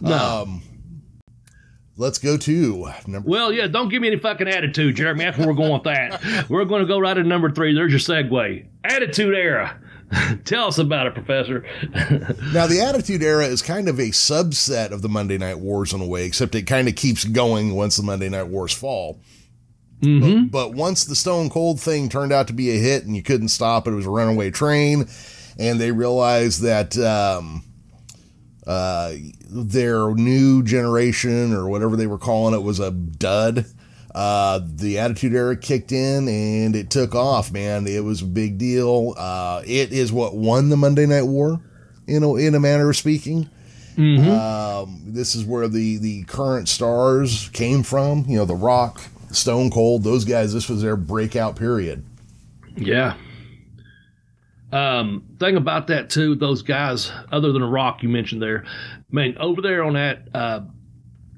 [0.00, 0.42] No.
[0.42, 0.62] Um,
[1.96, 3.28] let's go to number.
[3.28, 5.24] Well, yeah, don't give me any fucking attitude, Jeremy.
[5.24, 6.48] That's where we're going with that.
[6.48, 7.74] we're going to go right to number three.
[7.74, 8.66] There's your segue.
[8.84, 9.80] Attitude era.
[10.44, 11.64] Tell us about it, Professor.
[12.52, 16.00] now, the Attitude Era is kind of a subset of the Monday Night Wars in
[16.00, 19.20] a way, except it kind of keeps going once the Monday Night Wars fall.
[20.00, 20.46] Mm-hmm.
[20.46, 23.22] But, but, once the Stone Cold thing turned out to be a hit and you
[23.22, 25.08] couldn't stop it, it was a runaway train,
[25.58, 27.64] and they realized that um,
[28.66, 29.14] uh,
[29.48, 33.64] their new generation or whatever they were calling it was a dud.
[34.14, 37.86] Uh, the Attitude Era kicked in and it took off, man.
[37.86, 39.14] It was a big deal.
[39.16, 41.60] Uh, it is what won the Monday Night War,
[42.06, 43.50] you know, in a manner of speaking.
[43.96, 44.30] Mm-hmm.
[44.30, 48.24] Um, this is where the the current stars came from.
[48.26, 49.02] You know, The Rock,
[49.36, 52.04] Stone Cold, those guys, this was their breakout period.
[52.76, 53.16] Yeah.
[54.72, 58.64] Um, thing about that too, those guys, other than a rock you mentioned there,
[59.10, 60.60] man, over there on that uh,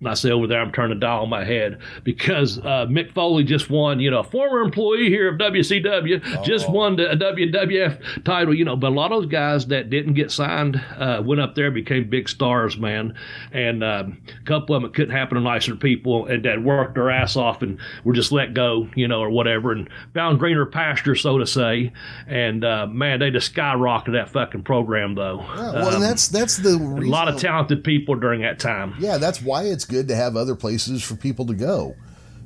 [0.05, 3.43] I say over there, I'm turning a dial on my head because uh, Mick Foley
[3.43, 6.43] just won, you know, a former employee here of WCW, oh.
[6.45, 8.77] just won the WWF title, you know.
[8.77, 12.09] But a lot of those guys that didn't get signed uh, went up there, became
[12.09, 13.15] big stars, man.
[13.53, 16.95] And um, a couple of them, it couldn't happen to nicer people and that worked
[16.95, 20.67] their ass off and were just let go, you know, or whatever, and found greener
[20.67, 21.93] pasture, so to say.
[22.27, 25.41] And uh, man, they just skyrocketed that fucking program, though.
[25.41, 28.95] Yeah, well, um, that's that's the a lot of talented people during that time.
[28.99, 31.97] Yeah, that's why it's good to have other places for people to go.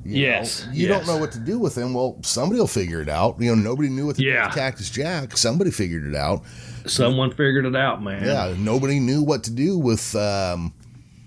[0.05, 0.65] You yes.
[0.65, 0.97] Know, you yes.
[0.97, 1.93] don't know what to do with them.
[1.93, 3.39] Well, somebody will figure it out.
[3.39, 4.41] You know, nobody knew what to yeah.
[4.41, 5.37] do with Cactus Jack.
[5.37, 6.43] Somebody figured it out.
[6.85, 8.25] Someone figured it out, man.
[8.25, 8.53] Yeah.
[8.57, 10.73] Nobody knew what to do with, um,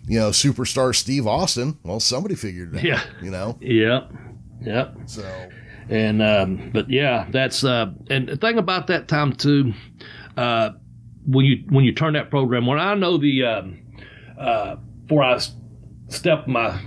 [0.06, 1.78] you know, superstar Steve Austin.
[1.84, 2.84] Well, somebody figured it out.
[2.84, 3.02] Yeah.
[3.22, 3.56] You know?
[3.60, 4.12] Yep.
[4.60, 4.96] Yep.
[5.06, 5.48] So.
[5.88, 9.72] And, um, but yeah, that's, uh, and the thing about that time too,
[10.36, 10.70] uh,
[11.26, 13.78] when you, when you turn that program on, I know the, um,
[14.38, 15.38] uh, before I
[16.08, 16.80] step my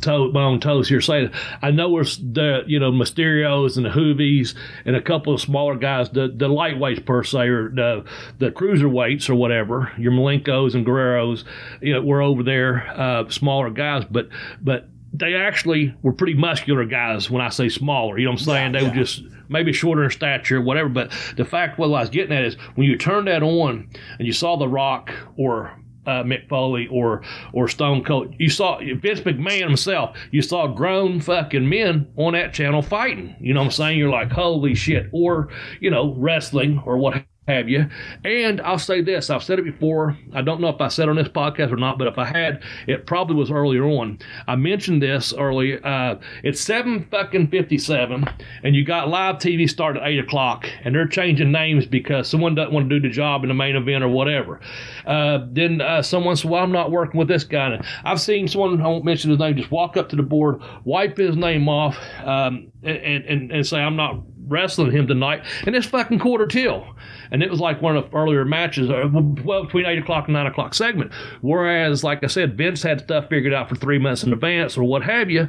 [0.00, 1.30] toe, my own toes here saying
[1.62, 5.76] I know we're the you know Mysterios and the Juvis and a couple of smaller
[5.76, 8.04] guys, the the lightweights per se, or the
[8.38, 11.44] the cruiserweights or whatever, your Malenkos and Guerreros,
[11.80, 14.28] you know, we're over there, uh, smaller guys, but
[14.60, 18.18] but they actually were pretty muscular guys when I say smaller.
[18.18, 18.74] You know what I'm saying?
[18.74, 18.92] Yeah, they yeah.
[18.92, 20.88] were just maybe shorter in stature, whatever.
[20.88, 24.26] But the fact what I was getting at is when you turned that on and
[24.26, 25.72] you saw The Rock or
[26.06, 28.34] uh, Mick Foley or or Stone Cold.
[28.38, 30.16] You saw Vince McMahon himself.
[30.30, 33.36] You saw grown fucking men on that channel fighting.
[33.40, 33.98] You know what I'm saying?
[33.98, 35.08] You're like, holy shit.
[35.12, 35.48] Or
[35.80, 37.86] you know, wrestling or what have you.
[38.24, 40.16] And I'll say this I've said it before.
[40.34, 42.62] I don't know if I said on this podcast or not, but if I had,
[42.86, 44.18] it probably was earlier on.
[44.46, 45.84] I mentioned this earlier.
[45.84, 48.24] Uh, it's 7 fucking 57,
[48.64, 52.54] and you got live TV start at 8 o'clock, and they're changing names because someone
[52.54, 54.60] doesn't want to do the job in the main event or whatever.
[55.06, 57.74] Uh, then uh, someone said, Well, I'm not working with this guy.
[57.74, 60.60] And I've seen someone, I won't mention his name, just walk up to the board,
[60.84, 65.74] wipe his name off, um, and, and, and say, I'm not wrestling him tonight, and
[65.74, 66.86] it's fucking quarter till.
[67.30, 69.08] And it was like one of the earlier matches, uh,
[69.44, 71.12] well, between 8 o'clock and 9 o'clock segment.
[71.40, 74.84] Whereas, like I said, Vince had stuff figured out for three months in advance or
[74.84, 75.48] what have you.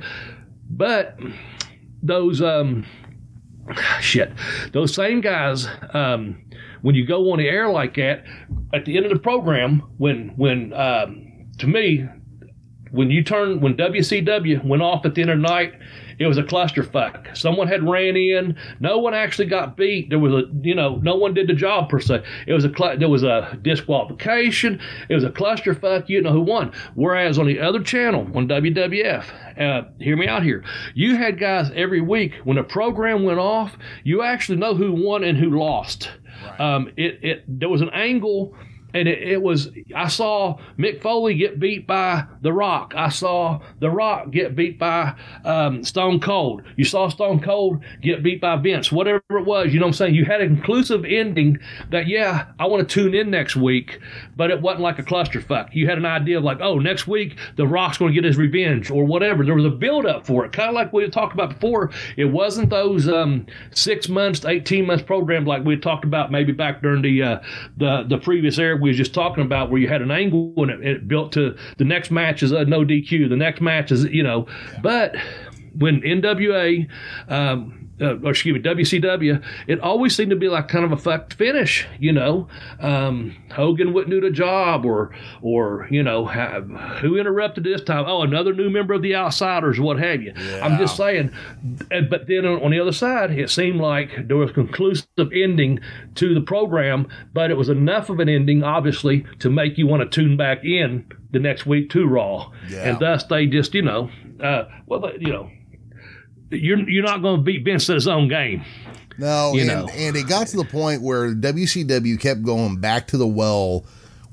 [0.70, 1.18] But
[2.02, 2.86] those, um,
[4.02, 4.32] shit,
[4.74, 6.44] those same guys, um,
[6.82, 8.24] when you go on the air like that,
[8.74, 12.08] at the end of the program, when, when, um, to me,
[12.92, 15.74] when you turn, when WCW went off at the end of the night,
[16.20, 17.38] it was a clusterfuck.
[17.38, 18.58] Someone had ran in.
[18.80, 20.10] No one actually got beat.
[20.10, 22.24] There was a, you know, no one did the job per se.
[22.48, 24.80] It was a, there was a disqualification.
[25.10, 26.10] It was a clusterfuck.
[26.10, 26.74] You know who won.
[26.96, 30.64] Whereas on the other channel, on WWF, uh, hear me out here.
[30.94, 33.78] You had guys every week when a program went off.
[34.04, 36.12] You actually know who won and who lost.
[36.44, 36.60] Right.
[36.60, 38.56] Um, it, it there was an angle
[38.94, 42.94] and it, it, was I saw Mick Foley get beat by The Rock.
[42.96, 45.14] I saw The Rock get beat by
[45.44, 46.64] um, Stone Cold.
[46.78, 48.92] You saw Stone Cold get beat by Vince.
[48.92, 50.16] Whatever it was, you know what I'm saying.
[50.16, 51.60] You had a conclusive ending
[51.92, 54.00] that yeah, I want to tune in next week,
[54.36, 55.70] but it wasn't like a clusterfuck.
[55.74, 58.38] You had an idea of like, oh, next week The Rock's going to get his
[58.38, 59.44] revenge or whatever.
[59.44, 61.92] There was a build up for it, kind of like we talked about before.
[62.16, 66.82] It wasn't those um, six months, eighteen months programs like we talked about maybe back
[66.82, 67.40] during the uh,
[67.76, 70.72] the the previous era we was just talking about, where you had an angle and
[70.72, 74.06] it, it built to the next match is a no DQ, the next match is
[74.06, 74.48] you know,
[74.82, 75.16] but
[75.78, 76.88] when NWA
[77.30, 80.98] um, uh, or excuse me, WCW, it always seemed to be like kind of a
[80.98, 81.88] fucked finish.
[82.00, 82.48] You know,
[82.80, 86.70] um, Hogan wouldn't do the job, or or you know, have,
[87.02, 88.06] who interrupted this time?
[88.08, 90.34] Oh, another new member of the Outsiders, what have you?
[90.36, 90.66] Yeah.
[90.66, 91.32] I'm just saying.
[91.90, 95.80] But then on the other side, it seemed like there was a conclusive ending
[96.16, 100.04] to the program, but it was enough of an ending, obviously, to make you want
[100.04, 102.90] to tune back in the next week to Raw, yeah.
[102.90, 104.10] and thus they just you know,
[104.42, 105.50] uh, well, you know
[106.50, 108.64] you're you're not going to beat Vince at his own game.
[109.18, 109.88] No, you and, know.
[109.94, 113.86] and it got to the point where WCW kept going back to the well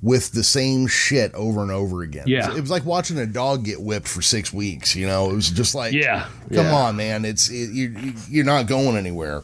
[0.03, 2.25] with the same shit over and over again.
[2.27, 4.95] Yeah, it was like watching a dog get whipped for six weeks.
[4.95, 6.75] You know, it was just like, yeah, come yeah.
[6.75, 9.43] on, man, it's it, you, you're not going anywhere.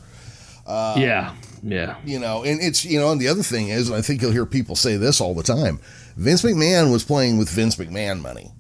[0.67, 1.97] Uh, yeah, yeah.
[2.05, 4.47] You know, and it's you know, and the other thing is, I think you'll hear
[4.47, 5.81] people say this all the time.
[6.17, 8.53] Vince McMahon was playing with Vince McMahon money.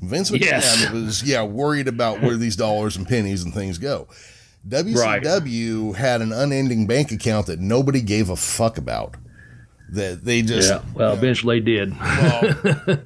[0.00, 0.90] Vince McMahon yes.
[0.90, 4.08] was yeah worried about where these dollars and pennies and things go.
[4.68, 5.96] WCW right.
[5.96, 9.16] had an unending bank account that nobody gave a fuck about
[9.90, 10.82] that they just yeah.
[10.94, 11.98] Well, eventually did.
[11.98, 12.42] Well,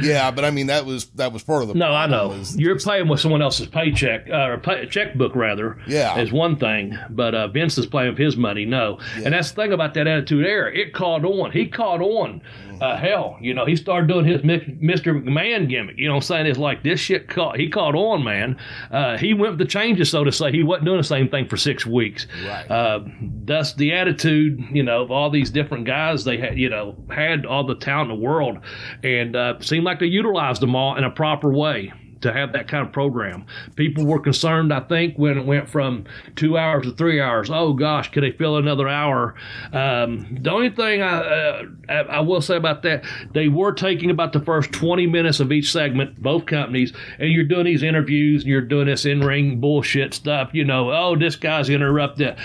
[0.00, 1.74] yeah, but I mean that was that was part of the.
[1.74, 5.78] No, I know you're just, paying with someone else's paycheck uh, or pay, checkbook rather.
[5.86, 8.64] Yeah, is one thing, but uh, Vince is playing with his money.
[8.64, 9.26] No, yeah.
[9.26, 10.74] and that's the thing about that attitude era.
[10.74, 11.52] It caught on.
[11.52, 12.40] He caught on.
[12.40, 12.82] Mm-hmm.
[12.82, 15.22] Uh, hell, you know, he started doing his Mr.
[15.22, 15.98] McMahon gimmick.
[15.98, 17.56] You know, what I'm saying it's like this shit caught.
[17.56, 18.58] He caught on, man.
[18.90, 20.50] Uh, he went with the changes, so to say.
[20.50, 22.26] He wasn't doing the same thing for six weeks.
[22.44, 22.68] Right.
[22.68, 26.70] Uh, thus, the attitude, you know, of all these different guys guys they had, you
[26.70, 28.58] know, had all the talent in the world,
[29.02, 32.68] and uh, seemed like they utilized them all in a proper way to have that
[32.68, 33.44] kind of program.
[33.76, 36.04] People were concerned, I think, when it went from
[36.36, 37.50] two hours to three hours.
[37.50, 39.34] Oh gosh, could they fill another hour?
[39.72, 41.62] Um, the only thing I, uh,
[41.92, 45.70] I will say about that, they were taking about the first 20 minutes of each
[45.72, 50.14] segment, both companies, and you're doing these interviews and you're doing this in ring bullshit
[50.14, 50.50] stuff.
[50.52, 52.36] You know, oh, this guy's interrupted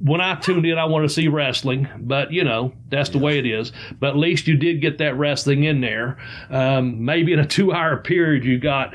[0.00, 3.38] when I tuned in, I wanted to see wrestling, but you know that's the way
[3.38, 3.72] it is.
[3.98, 6.18] But at least you did get that wrestling in there.
[6.50, 8.94] Um, maybe in a two-hour period, you got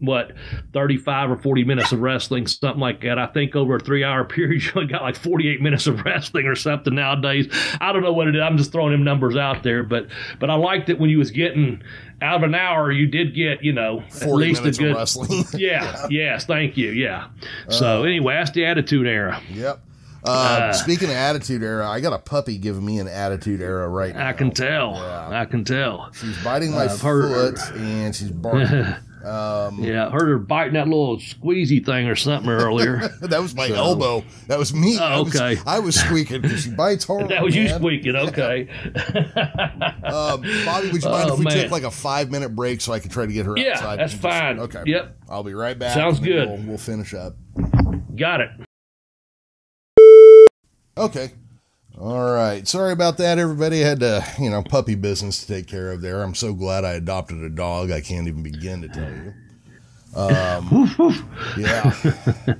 [0.00, 0.32] what
[0.72, 3.18] thirty-five or forty minutes of wrestling, something like that.
[3.18, 6.56] I think over a three-hour period, you only got like forty-eight minutes of wrestling or
[6.56, 7.48] something nowadays.
[7.80, 8.42] I don't know what it is.
[8.42, 10.06] I'm just throwing them numbers out there, but
[10.40, 11.82] but I liked it when you was getting
[12.20, 15.44] out of an hour, you did get, you know, at least a good wrestling.
[15.54, 16.90] yeah, yes, thank you.
[16.90, 17.28] Yeah.
[17.68, 19.40] So uh, anyway, that's the attitude era.
[19.50, 19.80] Yep.
[20.24, 23.88] Uh, uh, speaking of attitude era, I got a puppy giving me an attitude era
[23.88, 24.28] right now.
[24.28, 24.94] I can tell.
[24.94, 25.40] Yeah.
[25.40, 26.10] I can tell.
[26.12, 28.94] She's biting my uh, foot her, and she's barking.
[29.24, 33.08] Um, yeah, heard her biting that little squeezy thing or something earlier.
[33.20, 33.74] that was my so.
[33.74, 34.24] elbow.
[34.46, 34.96] That was me.
[35.00, 35.38] Oh, okay.
[35.38, 37.28] I was, I was squeaking because she bites hard.
[37.28, 37.64] that was man.
[37.64, 38.16] you squeaking.
[38.16, 38.68] Okay.
[40.04, 41.62] um, Bobby, would you mind oh, if we man.
[41.62, 43.98] took like a five minute break so I could try to get her yeah, outside?
[43.98, 44.56] Yeah, that's fine.
[44.56, 44.90] Just, okay.
[44.90, 45.16] Yep.
[45.28, 45.94] I'll be right back.
[45.94, 46.48] Sounds good.
[46.48, 47.34] We'll, we'll finish up.
[48.14, 48.67] Got it.
[50.98, 51.30] Okay.
[51.96, 52.66] All right.
[52.66, 53.84] Sorry about that, everybody.
[53.84, 56.22] I had to, you know, puppy business to take care of there.
[56.22, 57.90] I'm so glad I adopted a dog.
[57.90, 59.34] I can't even begin to tell you.
[60.16, 60.94] Um,
[61.58, 61.92] yeah,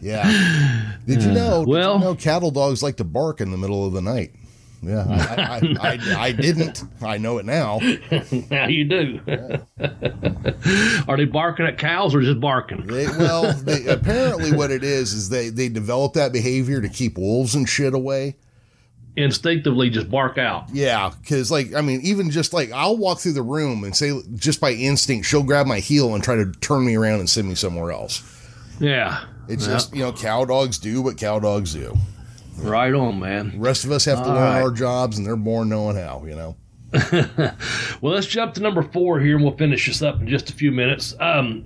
[0.01, 0.97] yeah.
[1.07, 1.65] Did you know?
[1.67, 4.33] Well, you know cattle dogs like to bark in the middle of the night.
[4.83, 6.85] Yeah, I, I, I, I, didn't.
[7.03, 7.81] I know it now.
[8.51, 9.21] now you do.
[9.27, 9.59] Yeah.
[11.09, 12.87] Are they barking at cows or just barking?
[12.87, 17.19] They, well, they, apparently, what it is is they they develop that behavior to keep
[17.19, 18.37] wolves and shit away
[19.19, 20.69] instinctively just bark out.
[20.73, 24.13] Yeah, because like I mean, even just like I'll walk through the room and say
[24.35, 27.49] just by instinct, she'll grab my heel and try to turn me around and send
[27.49, 28.23] me somewhere else.
[28.81, 29.77] Yeah, it's yep.
[29.77, 31.97] just you know cow dogs do what cow dogs do.
[32.59, 33.53] Right on, man.
[33.53, 34.63] The rest of us have to All learn right.
[34.63, 36.25] our jobs, and they're born knowing how.
[36.27, 36.57] You know.
[38.01, 40.53] well, let's jump to number four here, and we'll finish this up in just a
[40.55, 41.15] few minutes.
[41.21, 41.65] Um,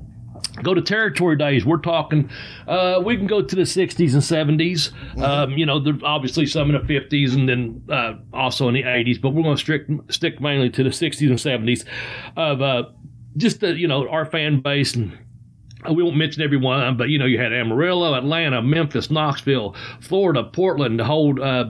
[0.63, 1.65] go to territory days.
[1.65, 2.29] We're talking,
[2.67, 4.91] uh, we can go to the 60s and 70s.
[4.91, 5.23] Mm-hmm.
[5.23, 8.83] Um, you know, there's obviously some in the 50s and then uh, also in the
[8.83, 11.85] 80s, but we're going to stick mainly to the 60s and 70s
[12.37, 12.85] of uh,
[13.37, 15.17] just the, you know, our fan base and
[15.91, 20.99] we won't mention everyone, but you know, you had Amarillo, Atlanta, Memphis, Knoxville, Florida, Portland,
[20.99, 21.65] the whole, uh,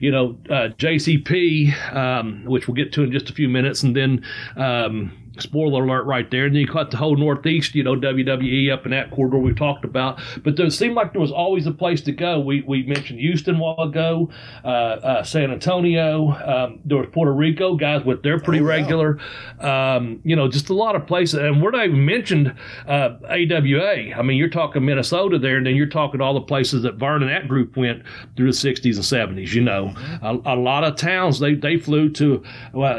[0.00, 3.96] you know, uh, JCP, um, which we'll get to in just a few minutes, and
[3.96, 4.24] then
[4.56, 6.46] um, spoiler alert right there.
[6.46, 9.54] And then you cut the whole Northeast, you know, WWE up in that corridor we
[9.54, 10.20] talked about.
[10.42, 12.40] But it seemed like there was always a place to go.
[12.40, 14.30] We, we mentioned Houston a while ago,
[14.64, 16.32] uh, uh, San Antonio.
[16.32, 19.18] Um, there was Puerto Rico, guys with they're pretty oh, regular.
[19.60, 21.40] Um, you know, just a lot of places.
[21.40, 22.54] And we're not even mentioned
[22.86, 24.14] uh, AWA.
[24.14, 27.22] I mean, you're talking Minnesota there, and then you're talking all the places that Verne
[27.22, 28.02] and that group went
[28.36, 29.52] through the 60s and 70s.
[29.52, 32.42] You know, a, a lot of towns they, they flew to,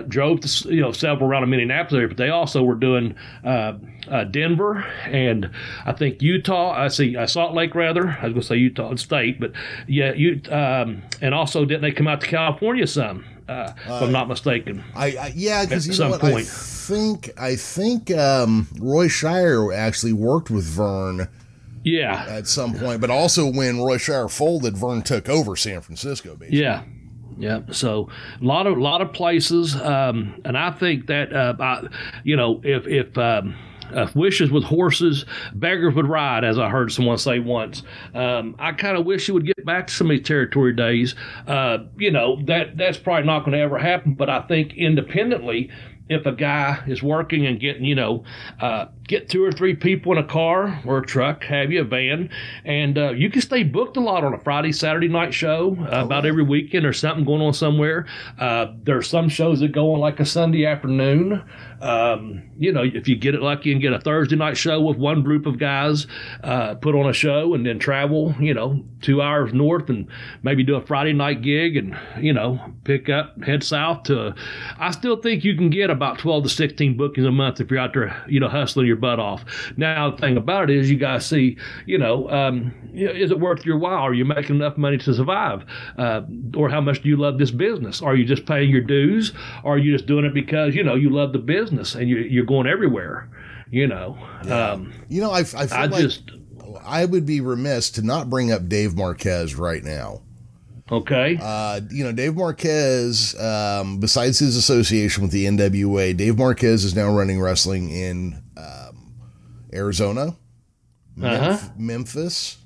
[0.08, 3.16] drove to, you know, several around Minneapolis area, but they they also were doing
[3.46, 3.74] uh,
[4.10, 5.50] uh, Denver and
[5.86, 6.72] I think Utah.
[6.72, 8.10] I see uh, Salt Lake rather.
[8.10, 9.54] I was going to say Utah State, but
[9.88, 13.24] yeah, you um, and also didn't they come out to California some?
[13.48, 14.84] Uh, if I'm not mistaken.
[14.94, 16.20] I, I yeah, because you know what?
[16.20, 16.36] Point.
[16.36, 21.30] I think I think um, Roy Shire actually worked with Verne.
[21.86, 22.26] Yeah.
[22.28, 26.36] At some point, but also when Roy Shire folded, Verne took over San Francisco.
[26.36, 26.60] Basically.
[26.60, 26.84] Yeah,
[27.38, 27.62] yeah.
[27.72, 28.10] So
[28.42, 31.88] a lot of lot of places, um, and I think that uh, I,
[32.24, 33.56] you know if if um,
[33.92, 37.84] if wishes with horses, beggars would ride, as I heard someone say once.
[38.14, 41.16] Um, I kind of wish you would get back to some of these territory days.
[41.46, 45.70] Uh, you know that that's probably not going to ever happen, but I think independently
[46.10, 48.24] if a guy is working and getting, you know,
[48.62, 51.84] uh, get two or three people in a car or a truck, have you a
[51.84, 52.30] van,
[52.66, 55.90] and uh, you can stay booked a lot on a Friday, Saturday night show uh,
[55.92, 58.06] oh, about every weekend or something going on somewhere.
[58.38, 61.44] Uh, there are some shows that go on like a Sunday afternoon.
[61.80, 64.98] Um, you know, if you get it lucky and get a Thursday night show with
[64.98, 66.08] one group of guys,
[66.44, 70.08] uh, put on a show and then travel, you know, two hours north and
[70.42, 74.34] maybe do a Friday night gig and, you know, pick up, head south to.
[74.80, 77.80] I still think you can get about 12 to 16 bookings a month if you're
[77.80, 79.46] out there, you know, hustling your butt off.
[79.76, 83.66] Now, the thing about it is you guys see, you know, um, is it worth
[83.66, 84.00] your while?
[84.00, 85.66] Are you making enough money to survive?
[85.98, 86.22] Uh,
[86.56, 88.02] or how much do you love this business?
[88.02, 89.34] Are you just paying your dues?
[89.64, 91.88] Or are you just doing it because, you know, you love the business?
[91.96, 93.30] and you, you're going everywhere.
[93.70, 94.72] You know, yeah.
[94.72, 96.32] um, you know, I, I feel I like just
[96.86, 100.22] I would be remiss to not bring up Dave Marquez right now.
[100.90, 101.38] Okay.
[101.42, 106.96] Uh, you know, Dave Marquez, um, besides his association with the NWA, Dave Marquez is
[106.96, 108.77] now running wrestling in um,
[109.78, 110.36] Arizona,
[111.22, 111.70] uh-huh.
[111.78, 112.58] Memphis,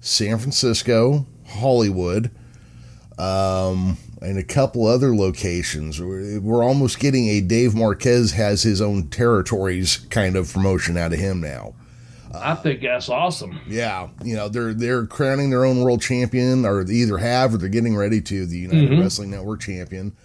[0.00, 2.30] San Francisco, Hollywood.
[3.18, 6.00] Um, and a couple other locations.
[6.00, 11.12] We're, we're almost getting a Dave Marquez has his own territories kind of promotion out
[11.12, 11.74] of him now.
[12.32, 13.60] I think that's awesome.
[13.66, 17.56] Yeah, you know they're they're crowning their own world champion, or they either have or
[17.56, 19.00] they're getting ready to the United mm-hmm.
[19.00, 20.16] Wrestling Network champion.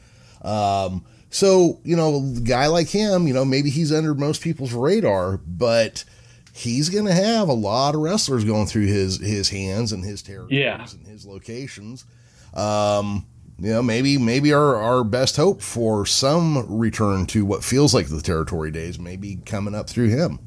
[0.43, 4.74] Um, so you know, a guy like him, you know, maybe he's under most people's
[4.74, 6.04] radar, but
[6.56, 10.22] he's going to have a lot of wrestlers going through his his hands and his
[10.22, 10.86] territories yeah.
[10.93, 12.06] and his locations.
[12.53, 13.26] Um,
[13.60, 18.08] you know, maybe maybe our, our best hope for some return to what feels like
[18.08, 20.39] the territory days may be coming up through him.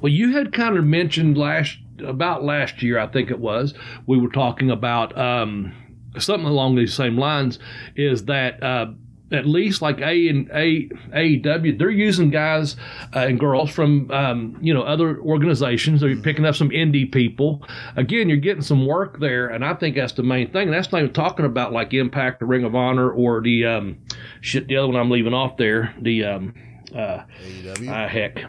[0.00, 3.74] Well, you had kind of mentioned last about last year, I think it was.
[4.06, 5.72] We were talking about um,
[6.18, 7.58] something along these same lines.
[7.96, 8.86] Is that uh,
[9.32, 12.76] at least like A and A AEW, they're using guys
[13.14, 16.00] uh, and girls from um, you know other organizations.
[16.00, 17.62] They're picking up some indie people.
[17.96, 20.68] Again, you're getting some work there, and I think that's the main thing.
[20.68, 23.98] And that's not even talking about like Impact, or Ring of Honor, or the um,
[24.40, 24.68] shit.
[24.68, 25.94] The other one I'm leaving off there.
[26.00, 26.54] The um,
[26.94, 27.88] uh, AEW.
[27.88, 28.44] Uh, heck,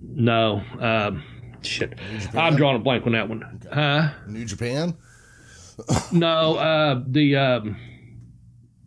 [0.00, 0.62] no.
[0.78, 1.24] Um,
[1.62, 1.98] shit,
[2.34, 3.60] I'm drawing a blank on that one.
[3.66, 3.74] Okay.
[3.74, 4.12] Huh?
[4.28, 4.96] New Japan.
[6.12, 7.36] no, uh, the.
[7.36, 7.76] Um,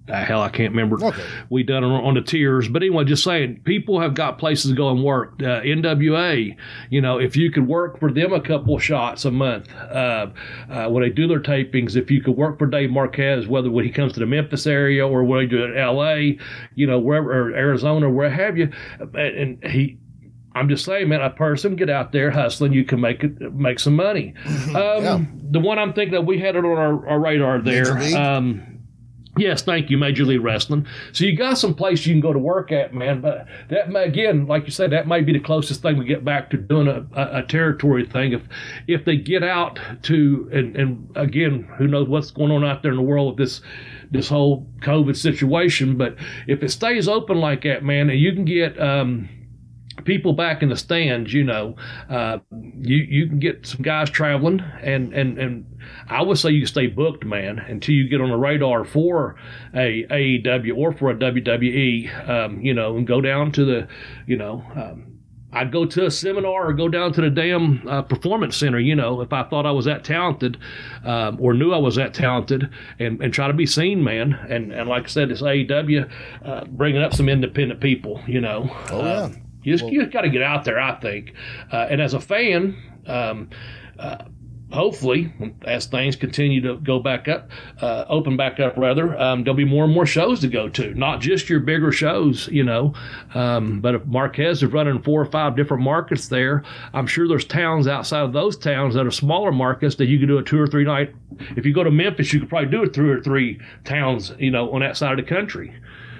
[0.07, 1.03] hell, I can't remember.
[1.03, 1.23] Okay.
[1.49, 4.77] We done it on, the tiers, but anyway, just saying, people have got places to
[4.77, 5.33] go and work.
[5.41, 6.55] Uh, NWA,
[6.89, 10.27] you know, if you could work for them a couple shots a month uh,
[10.69, 13.85] uh, when they do their tapings, if you could work for Dave Marquez, whether when
[13.85, 16.37] he comes to the Memphis area or when he do it in L.A.,
[16.75, 18.71] you know, wherever or Arizona, where have you,
[19.15, 19.97] and he
[20.55, 23.77] I'm just saying, man, a person get out there hustling, you can make it make
[23.77, 24.33] some money.
[24.45, 24.75] Mm-hmm.
[24.75, 25.25] Um, yeah.
[25.51, 27.97] The one I'm thinking of, we had it on our, our radar there.
[28.17, 28.74] Um,
[29.37, 30.87] Yes, thank you, Major League Wrestling.
[31.11, 33.19] So you got some place you can go to work at, man.
[33.19, 36.23] But that may, again, like you said, that might be the closest thing we get
[36.23, 38.31] back to doing a, a, a territory thing.
[38.31, 38.43] If
[38.87, 42.91] if they get out to and, and again, who knows what's going on out there
[42.91, 43.61] in the world with this
[44.11, 45.97] this whole COVID situation.
[45.97, 46.15] But
[46.47, 49.27] if it stays open like that, man, and you can get um,
[50.05, 51.75] people back in the stands, you know,
[52.09, 52.37] uh,
[52.79, 55.65] you you can get some guys traveling, and and and
[56.07, 59.35] I would say you stay booked, man, until you get on the radar for
[59.73, 63.87] a AEW or for a WWE, um, you know, and go down to the,
[64.25, 64.63] you know.
[64.75, 65.11] Um,
[65.55, 68.93] I'd go to a seminar or go down to the damn uh, performance center, you
[68.93, 70.57] know, if I thought I was that talented
[71.05, 74.33] um, or knew I was that talented and, and try to be seen, man.
[74.49, 76.09] And, and like I said, it's AEW
[76.43, 78.69] uh, bringing up some independent people, you know.
[78.89, 79.21] Oh, yeah.
[79.21, 81.33] Um, you just, well, you got to get out there, I think.
[81.71, 82.75] Uh, and as a fan,
[83.07, 83.49] um,
[83.99, 84.25] uh,
[84.71, 87.49] hopefully, as things continue to go back up,
[87.81, 90.93] uh, open back up rather, um, there'll be more and more shows to go to.
[90.93, 92.93] Not just your bigger shows, you know.
[93.33, 96.63] Um, but if Marquez is running four or five different markets there,
[96.93, 100.27] I'm sure there's towns outside of those towns that are smaller markets that you could
[100.27, 101.13] do a two or three night.
[101.55, 104.51] If you go to Memphis, you could probably do it three or three towns, you
[104.51, 105.73] know, on that side of the country.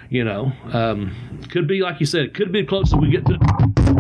[0.10, 1.16] You know, um,
[1.49, 3.38] could be like you said, it could be close as we get to.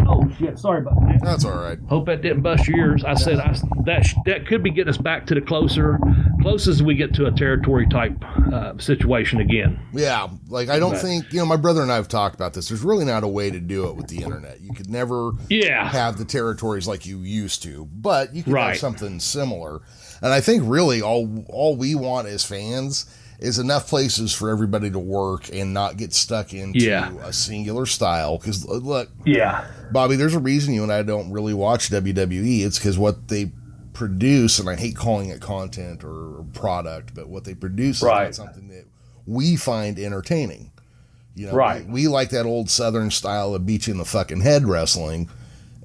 [0.07, 0.59] Oh shit!
[0.59, 1.19] Sorry about that.
[1.23, 1.79] That's all right.
[1.89, 3.03] Hope that didn't bust your ears.
[3.03, 5.99] I said I, that that could be getting us back to the closer,
[6.41, 8.13] closest we get to a territory type
[8.53, 9.79] uh, situation again.
[9.93, 11.45] Yeah, like I don't but, think you know.
[11.45, 12.69] My brother and I have talked about this.
[12.69, 14.61] There's really not a way to do it with the internet.
[14.61, 18.69] You could never yeah have the territories like you used to, but you could right.
[18.69, 19.81] have something similar.
[20.21, 23.05] And I think really all all we want as fans
[23.45, 27.13] is enough places for everybody to work and not get stuck into yeah.
[27.23, 28.37] a singular style.
[28.37, 32.65] Because look, yeah, Bobby, there's a reason you and I don't really watch WWE.
[32.65, 33.51] It's because what they
[33.93, 38.29] produce, and I hate calling it content or product, but what they produce right.
[38.29, 38.85] is something that
[39.25, 40.71] we find entertaining.
[41.35, 41.85] You know, right.
[41.85, 45.29] We, we, like that old Southern style of beat you in the fucking head wrestling.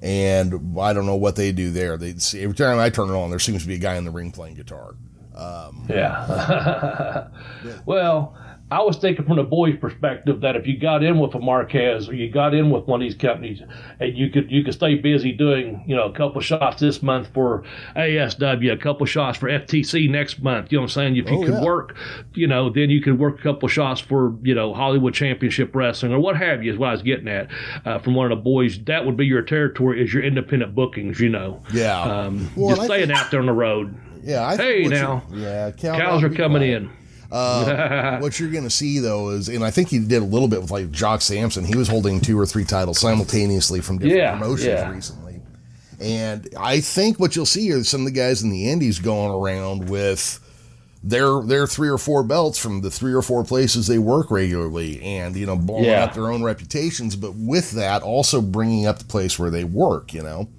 [0.01, 1.95] And I don't know what they do there.
[1.97, 4.05] They see every time I turn it on, there seems to be a guy in
[4.05, 4.95] the ring playing guitar.
[5.35, 7.27] Um, yeah.
[7.85, 8.35] well,
[8.71, 12.07] I was thinking from the boys' perspective that if you got in with a Marquez
[12.07, 13.61] or you got in with one of these companies,
[13.99, 17.27] and you could you could stay busy doing you know a couple shots this month
[17.33, 17.65] for
[17.97, 20.71] ASW, a couple shots for FTC next month.
[20.71, 21.17] You know what I'm saying?
[21.17, 21.63] If you oh, could yeah.
[21.63, 21.97] work,
[22.33, 26.13] you know, then you could work a couple shots for you know Hollywood Championship Wrestling
[26.13, 26.71] or what have you.
[26.71, 27.49] Is what I was getting at
[27.83, 28.81] uh, from one of the boys.
[28.85, 31.19] That would be your territory is your independent bookings.
[31.19, 33.93] You know, yeah, um, well, just staying think- out there on the road.
[34.23, 34.45] Yeah.
[34.45, 35.23] I hey, now.
[35.31, 35.71] Yeah.
[35.71, 36.83] Cows are coming quiet.
[36.83, 36.91] in.
[37.31, 40.47] Uh, what you're going to see though is, and I think he did a little
[40.47, 41.63] bit with like Jock Sampson.
[41.63, 44.89] He was holding two or three titles simultaneously from different yeah, promotions yeah.
[44.89, 45.41] recently.
[45.99, 49.31] And I think what you'll see are some of the guys in the Indies going
[49.31, 50.39] around with
[51.03, 55.01] their their three or four belts from the three or four places they work regularly,
[55.01, 56.03] and you know blowing yeah.
[56.03, 57.15] up their own reputations.
[57.15, 60.13] But with that, also bringing up the place where they work.
[60.13, 60.49] You know.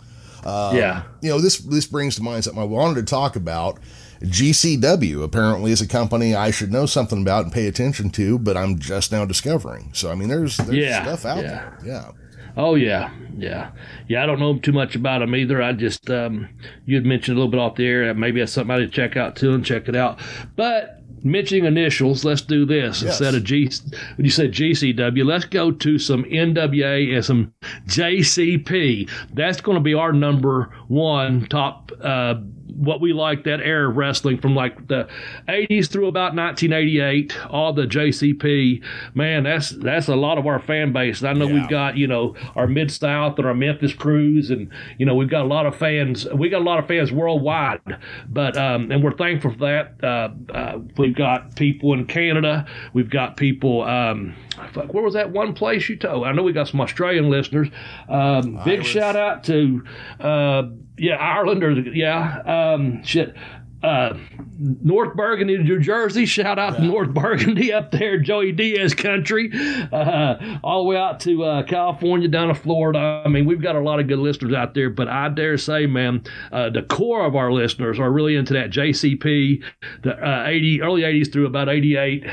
[0.44, 1.02] Um, yeah.
[1.20, 3.78] You know, this this brings to mind something I wanted to talk about.
[4.22, 8.56] GCW apparently is a company I should know something about and pay attention to, but
[8.56, 9.90] I'm just now discovering.
[9.94, 11.42] So I mean, there's there's yeah, stuff out yeah.
[11.42, 11.78] there.
[11.84, 12.10] Yeah.
[12.56, 13.70] Oh yeah, yeah,
[14.08, 14.22] yeah.
[14.22, 15.62] I don't know too much about them either.
[15.62, 16.48] I just um,
[16.84, 18.14] you had mentioned a little bit off the air.
[18.14, 20.20] Maybe that's something to check out too and check it out.
[20.54, 23.20] But mentioning initials, let's do this yes.
[23.20, 23.70] instead of G.
[24.16, 27.52] When you said GCW, let's go to some NWA and some
[27.86, 29.08] JCP.
[29.32, 31.90] That's going to be our number one top.
[32.02, 32.34] Uh,
[32.74, 35.06] what we like that era of wrestling from like the
[35.46, 38.82] 80s through about 1988 all the jcp
[39.14, 41.60] man that's that's a lot of our fan base i know yeah.
[41.60, 45.42] we've got you know our mid-south and our memphis crews and you know we've got
[45.42, 47.80] a lot of fans we got a lot of fans worldwide
[48.28, 53.10] but um and we're thankful for that uh, uh, we've got people in canada we've
[53.10, 54.34] got people um
[54.72, 56.26] fuck, where was that one place you told?
[56.26, 57.68] I know we got some Australian listeners.
[58.08, 59.84] Um, big shout out to,
[60.20, 60.64] uh,
[60.98, 63.34] yeah, Ireland or yeah, um, shit.
[63.82, 64.16] Uh,
[64.58, 66.24] North Bergen, New Jersey.
[66.24, 66.78] Shout out yeah.
[66.78, 69.50] to North Bergen up there, Joey Diaz country,
[69.92, 73.22] uh, all the way out to uh, California, down to Florida.
[73.24, 75.86] I mean, we've got a lot of good listeners out there, but I dare say,
[75.86, 76.22] man,
[76.52, 79.64] uh, the core of our listeners are really into that JCP,
[80.04, 82.24] the uh, 80, early 80s through about 88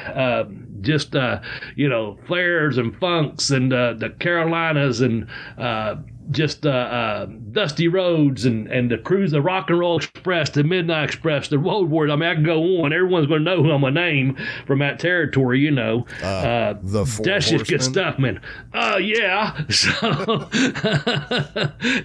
[0.82, 1.42] just uh,
[1.76, 5.28] you know Flairs and funks and uh, the Carolinas and
[5.58, 5.96] uh,
[6.32, 10.64] just uh, uh, Dusty Rhodes and and the cruise, the Rock and Roll Express, the
[10.64, 12.12] Midnight Express, the Road Warriors.
[12.12, 12.94] I mean, I can go on.
[12.94, 16.06] Everyone's going to know who I'm a name from that territory, you know.
[16.22, 18.42] Uh, the four that's just good stuff, man.
[18.74, 19.66] Oh yeah.
[19.80, 20.50] So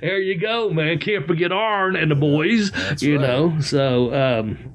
[0.00, 0.98] there you go, man.
[0.98, 2.70] Can't forget Arn and the boys.
[2.70, 3.26] That's you right.
[3.26, 3.60] know.
[3.60, 4.14] So.
[4.14, 4.73] Um,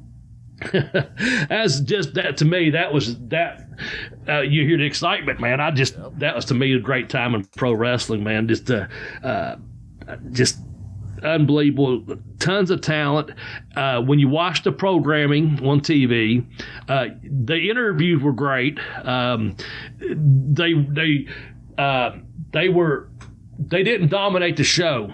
[1.50, 3.68] As just that to me, that was that.
[4.28, 5.60] Uh, you hear the excitement, man.
[5.60, 8.48] I just that was to me a great time in pro wrestling, man.
[8.48, 8.88] Just uh,
[9.24, 9.56] uh
[10.32, 10.60] just
[11.24, 12.04] unbelievable,
[12.40, 13.32] tons of talent.
[13.76, 16.46] Uh, when you watch the programming on TV,
[16.88, 18.80] uh, the interviews were great.
[19.04, 19.56] Um,
[20.00, 21.28] they they
[21.78, 22.18] uh,
[22.52, 23.10] they were
[23.58, 25.14] they didn't dominate the show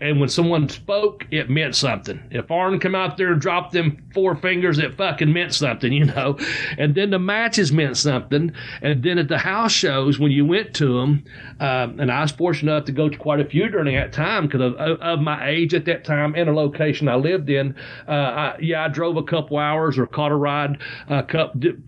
[0.00, 2.22] and when someone spoke, it meant something.
[2.30, 6.04] If Arn come out there and dropped them four fingers, it fucking meant something, you
[6.04, 6.38] know.
[6.78, 8.52] And then the matches meant something.
[8.82, 11.24] And then at the house shows, when you went to them,
[11.60, 14.46] um, and I was fortunate enough to go to quite a few during that time
[14.46, 17.74] because of, of, my age at that time and the location I lived in.
[18.06, 20.78] Uh, I, yeah, I drove a couple hours or caught a ride
[21.08, 21.22] uh,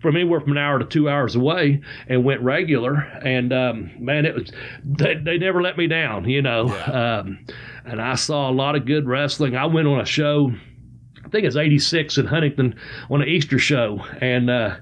[0.01, 2.95] from anywhere from an hour to two hours away and went regular.
[3.23, 4.51] And um, man, it was
[4.83, 6.67] they, they never let me down, you know.
[6.67, 7.19] Yeah.
[7.19, 7.45] Um,
[7.85, 9.55] and I saw a lot of good wrestling.
[9.55, 10.51] I went on a show.
[11.23, 12.73] I think it's 86 in Huntington
[13.11, 14.03] on an Easter show.
[14.19, 14.77] And uh,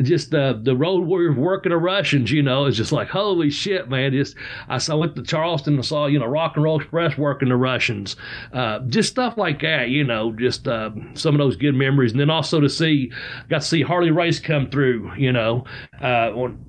[0.00, 3.90] just uh, the Road Warriors working the Russians, you know, it's just like, holy shit,
[3.90, 4.12] man.
[4.12, 4.34] Just
[4.68, 7.50] I, saw, I went to Charleston and saw, you know, Rock and Roll Express working
[7.50, 8.16] the Russians.
[8.52, 12.12] Uh, just stuff like that, you know, just uh, some of those good memories.
[12.12, 13.12] And then also to see,
[13.50, 15.64] got to see Harley Race come through, you know,
[16.00, 16.64] uh, on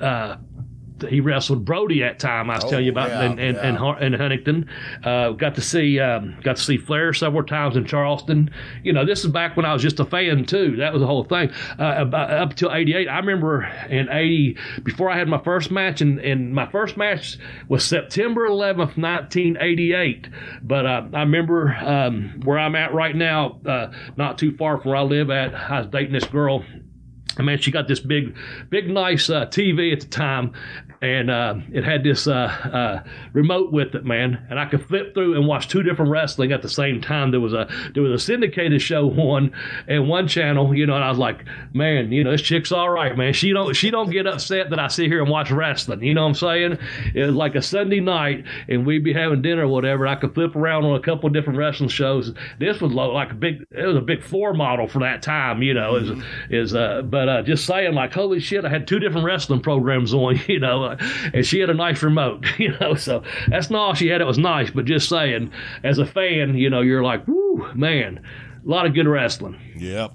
[0.00, 0.36] uh,
[1.08, 3.68] he wrestled Brody at time I was oh, telling you about yeah, and, in, yeah.
[3.68, 4.68] in, in, Huntington.
[5.04, 8.50] Uh, got to see um, got to see Flair several times in Charleston.
[8.82, 10.76] You know, this is back when I was just a fan too.
[10.76, 11.50] That was the whole thing.
[11.78, 16.00] Uh, about, up until '88, I remember in '80 before I had my first match,
[16.00, 17.38] and, and my first match
[17.68, 20.28] was September 11th, 1988.
[20.62, 24.90] But uh, I remember um, where I'm at right now, uh, not too far from
[24.90, 25.54] where I live at.
[25.54, 26.64] I was dating this girl
[27.38, 28.36] I mean, she got this big,
[28.68, 30.52] big, nice uh, TV at the time,
[31.02, 34.46] and uh, it had this uh, uh, remote with it, man.
[34.50, 37.30] And I could flip through and watch two different wrestling at the same time.
[37.30, 39.52] There was a there was a syndicated show on
[39.88, 40.94] and one channel, you know.
[40.94, 43.32] And I was like, man, you know, this chick's all right, man.
[43.32, 46.02] She don't she don't get upset that I sit here and watch wrestling.
[46.02, 46.78] You know what I'm saying?
[47.14, 50.06] It was like a Sunday night, and we'd be having dinner or whatever.
[50.06, 52.34] I could flip around on a couple of different wrestling shows.
[52.58, 55.72] This was like a big it was a big floor model for that time, you
[55.72, 55.96] know.
[55.96, 56.10] Is
[56.50, 60.12] is uh, but uh, just saying like, holy shit, I had two different wrestling programs
[60.12, 60.89] on, you know
[61.34, 62.94] and she had a nice remote, you know.
[62.94, 64.20] So that's not all she had.
[64.20, 65.52] It was nice, but just saying,
[65.84, 68.20] as a fan, you know, you're like, whoo, man,
[68.64, 69.58] a lot of good wrestling.
[69.76, 70.12] Yep.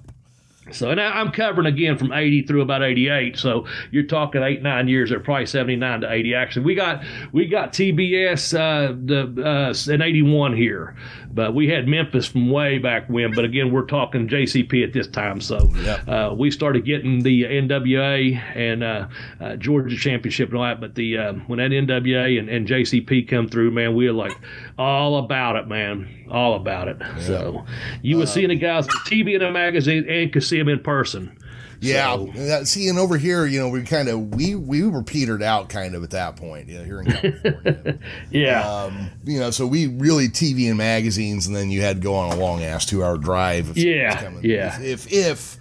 [0.72, 3.38] So, and I'm covering again from 80 through about 88.
[3.38, 6.34] So you're talking eight, nine years, or probably 79 to 80.
[6.34, 10.96] Actually, we got we got TBS uh, the uh, in 81 here,
[11.32, 13.32] but we had Memphis from way back when.
[13.36, 15.40] But again, we're talking JCP at this time.
[15.40, 16.08] So yep.
[16.08, 19.08] uh, we started getting the NWA and uh,
[19.40, 20.82] uh, Georgia Championship and all that.
[20.82, 24.36] But the uh, when that NWA and, and, JCP come through, man, we are like
[24.78, 26.98] all about it, man, all about it.
[27.00, 27.22] Yep.
[27.22, 27.66] So
[28.02, 30.80] you were seeing the guys on TV and the magazine and could see them in
[30.80, 31.38] person.
[31.80, 32.16] Yeah.
[32.16, 32.64] So.
[32.64, 35.96] See, and over here, you know, we kind of we we were petered out kind
[35.96, 38.00] of at that point, you know, here in California.
[38.32, 38.70] yeah.
[38.70, 42.16] Um, you know, so we really TV and magazines, and then you had to go
[42.16, 43.72] on a long ass two hour drive.
[43.72, 44.22] If yeah.
[44.22, 44.80] Coming, yeah.
[44.82, 45.58] If, if, if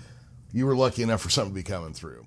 [0.53, 2.27] you were lucky enough for something to be coming through.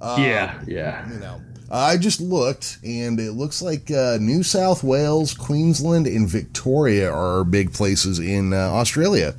[0.00, 1.10] Uh, yeah, yeah.
[1.10, 1.40] You know,
[1.70, 7.44] I just looked, and it looks like uh, New South Wales, Queensland, and Victoria are
[7.44, 9.34] big places in uh, Australia.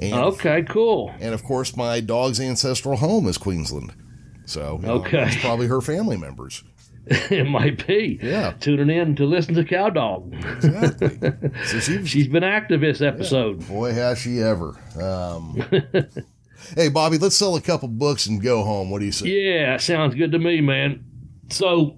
[0.00, 1.14] And, okay, cool.
[1.20, 3.94] And of course, my dog's ancestral home is Queensland.
[4.44, 5.26] So, you know, okay.
[5.26, 6.64] it's probably her family members.
[7.06, 8.18] it might be.
[8.22, 8.52] Yeah.
[8.60, 10.34] Tuning in to listen to Cow Dog.
[10.34, 11.32] Exactly.
[11.64, 13.60] so she, she's been active this episode.
[13.62, 13.68] Yeah.
[13.68, 14.78] Boy, has she ever.
[15.00, 15.62] Um,
[16.76, 18.90] hey, Bobby, let's sell a couple books and go home.
[18.90, 19.28] What do you say?
[19.28, 21.04] Yeah, sounds good to me, man.
[21.52, 21.96] So,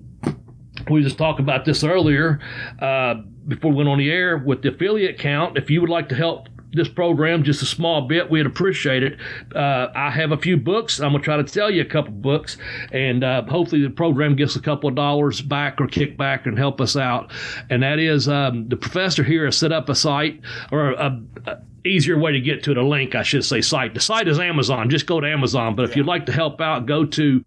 [0.91, 2.41] we just talked about this earlier
[2.81, 3.15] uh,
[3.47, 5.57] before we went on the air with the affiliate count.
[5.57, 9.19] If you would like to help this program just a small bit, we'd appreciate it.
[9.55, 11.01] Uh, I have a few books.
[11.01, 12.57] I'm going to try to tell you a couple books,
[12.93, 16.81] and uh, hopefully the program gets a couple of dollars back or kickback and help
[16.81, 17.31] us out.
[17.71, 20.41] And that is um, the professor here has set up a site
[20.73, 23.95] or a, a easier way to get to the link, I should say, site.
[23.95, 24.91] The site is Amazon.
[24.91, 25.77] Just go to Amazon.
[25.77, 27.45] But if you'd like to help out, go to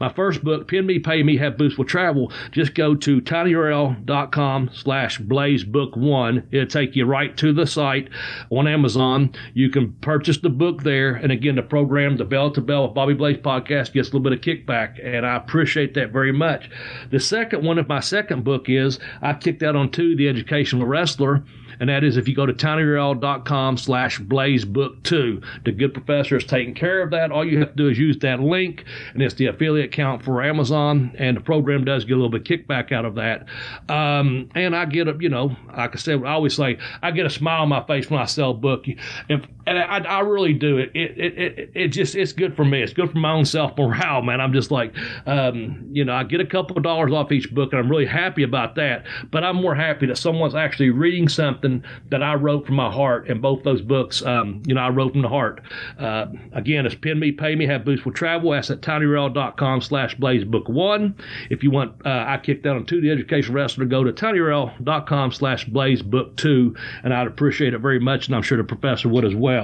[0.00, 4.70] my first book, Pin Me, Pay Me, Have Boots Will Travel, just go to tinyurl.com
[4.72, 6.44] slash blazebook1.
[6.50, 8.08] It'll take you right to the site
[8.50, 9.32] on Amazon.
[9.54, 11.14] You can purchase the book there.
[11.14, 14.32] And again, the program, the Bell to Bell Bobby Blaze podcast, gets a little bit
[14.32, 15.04] of kickback.
[15.04, 16.70] And I appreciate that very much.
[17.10, 20.86] The second one of my second book is I kicked out on two, The Educational
[20.86, 21.44] Wrestler
[21.80, 25.44] and that is if you go to tinyurl.com slash blazebook2.
[25.64, 27.30] The good professor is taking care of that.
[27.30, 30.42] All you have to do is use that link, and it's the affiliate account for
[30.42, 33.46] Amazon, and the program does get a little bit kickback out of that.
[33.88, 37.26] Um, and I get a, you know, like I said, I always say, I get
[37.26, 38.86] a smile on my face when I sell book.
[39.28, 40.90] If, and I, I really do it.
[40.94, 42.82] It, it, it, just, it's good for me.
[42.82, 44.40] It's good for my own self morale, man.
[44.40, 44.94] I'm just like,
[45.26, 48.06] um, you know, I get a couple of dollars off each book, and I'm really
[48.06, 49.04] happy about that.
[49.30, 53.28] But I'm more happy that someone's actually reading something that I wrote from my heart.
[53.28, 55.60] And both those books, um, you know, I wrote from the heart.
[55.98, 58.52] Uh, again, it's Pin Me, Pay Me, Have Boots Will Travel.
[58.52, 61.14] That's at tinyurl.com slash blazebook1.
[61.50, 65.32] If you want, uh, I kicked out on two, the education wrestler, go to tinyurl.com
[65.32, 66.76] slash blazebook2.
[67.04, 68.26] And I'd appreciate it very much.
[68.26, 69.57] And I'm sure the professor would as well,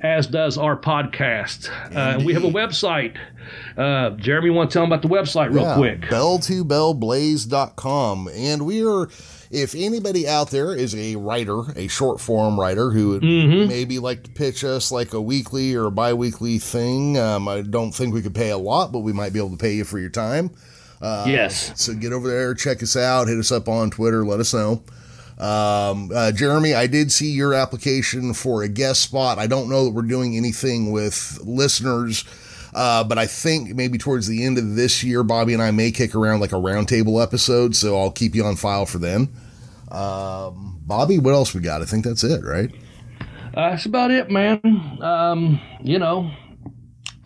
[0.00, 1.70] as does our podcast.
[1.94, 3.16] Uh, we have a website.
[3.76, 6.02] Uh, Jeremy, want to tell them about the website real yeah, quick?
[6.02, 8.28] bell2bellblaze.com.
[8.34, 9.08] And we are
[9.50, 13.68] if anybody out there is a writer, a short form writer who would mm-hmm.
[13.68, 17.62] maybe like to pitch us like a weekly or a bi weekly thing, um, I
[17.62, 19.84] don't think we could pay a lot, but we might be able to pay you
[19.84, 20.50] for your time.
[21.00, 21.72] Uh, yes.
[21.80, 24.82] So get over there, check us out, hit us up on Twitter, let us know.
[25.38, 29.38] Um, uh, Jeremy, I did see your application for a guest spot.
[29.38, 32.24] I don't know that we're doing anything with listeners
[32.76, 35.90] uh, but I think maybe towards the end of this year, Bobby and I may
[35.90, 37.74] kick around like a roundtable episode.
[37.74, 39.30] So I'll keep you on file for then.
[39.90, 41.80] Um, Bobby, what else we got?
[41.80, 42.70] I think that's it, right?
[43.54, 44.60] Uh, that's about it, man.
[45.00, 46.30] Um, you know,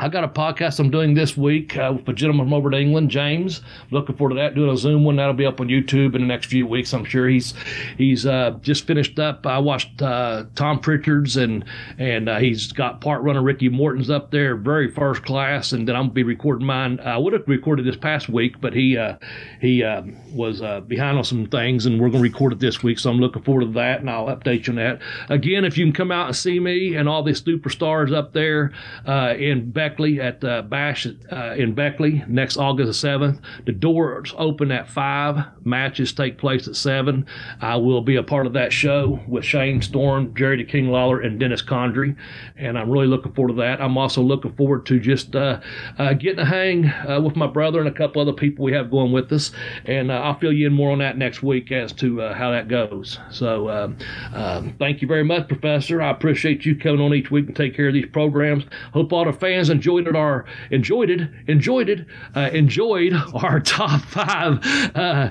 [0.01, 2.79] I got a podcast I'm doing this week uh, with a gentleman from over to
[2.79, 3.61] England, James.
[3.91, 4.55] Looking forward to that.
[4.55, 6.95] Doing a Zoom one that'll be up on YouTube in the next few weeks.
[6.95, 7.53] I'm sure he's
[7.99, 9.47] he's uh, just finished up.
[9.47, 11.67] I watched uh, Tom Pritchard's and
[11.99, 15.73] and uh, he's got part runner Ricky Morton's up there, very first class.
[15.73, 16.99] And then I'm gonna be recording mine.
[17.01, 19.17] I would have recorded this past week, but he uh,
[19.61, 20.01] he uh,
[20.33, 22.99] was behind on some things, and we're gonna record it this week.
[22.99, 25.03] So I'm looking forward to that, and I'll update you on that.
[25.29, 28.73] Again, if you can come out and see me and all these superstars up there
[29.07, 33.41] in Beck Beckley at the Bash uh, in Beckley next August the 7th.
[33.67, 35.67] The doors open at 5.
[35.67, 37.27] Matches take place at 7.
[37.61, 41.21] I will be a part of that show with Shane Storm, Jerry the King Lawler,
[41.21, 42.15] and Dennis Condrey.
[42.57, 43.81] And I'm really looking forward to that.
[43.81, 45.61] I'm also looking forward to just uh,
[45.99, 48.93] uh, getting a hang uh, with my brother and a couple other people we have
[48.93, 49.51] going with us.
[49.87, 52.53] And uh, I'll fill you in more on that next week as to uh, how
[52.53, 53.19] that goes.
[53.33, 53.99] So um,
[54.35, 56.01] um, thank you very much, Professor.
[56.01, 58.65] I appreciate you coming on each week and take care of these programs.
[58.93, 62.05] Hope all the fans and enjoyed it our enjoyed it enjoyed it
[62.37, 64.59] uh, enjoyed our top five
[64.95, 65.31] uh,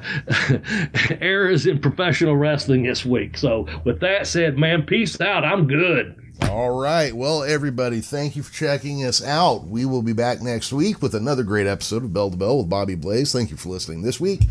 [1.21, 3.37] eras in professional wrestling this week.
[3.37, 5.45] So with that said, man, peace out.
[5.45, 6.15] I'm good.
[6.49, 7.13] All right.
[7.13, 9.67] Well, everybody, thank you for checking us out.
[9.67, 12.69] We will be back next week with another great episode of Bell to Bell with
[12.69, 13.31] Bobby Blaze.
[13.31, 14.41] Thank you for listening this week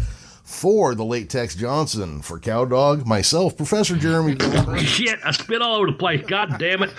[0.48, 4.34] for the late Tex Johnson, for Cow Dog, myself, Professor Jeremy.
[4.78, 6.24] Shit, I spit all over the place.
[6.26, 6.90] God damn it.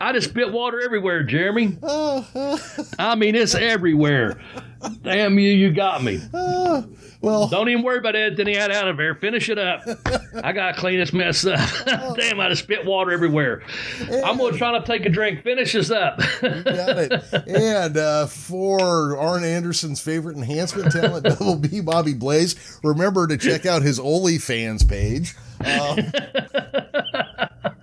[0.00, 1.76] I just spit water everywhere, Jeremy.
[1.82, 4.40] I mean, it's everywhere.
[5.02, 6.20] Damn you, you got me.
[7.22, 9.14] Well, don't even worry about anything he had out of here.
[9.14, 9.82] Finish it up.
[10.42, 11.60] I gotta clean this mess up.
[12.16, 13.62] Damn, I just spit water everywhere.
[14.00, 15.42] And, I'm gonna try to take a drink.
[15.42, 16.18] Finish this up.
[16.18, 17.24] got it.
[17.60, 23.66] And uh, for Arn Anderson's favorite enhancement talent, Double B Bobby Blaze, remember to check
[23.66, 25.34] out his OnlyFans page.
[25.64, 25.98] Um,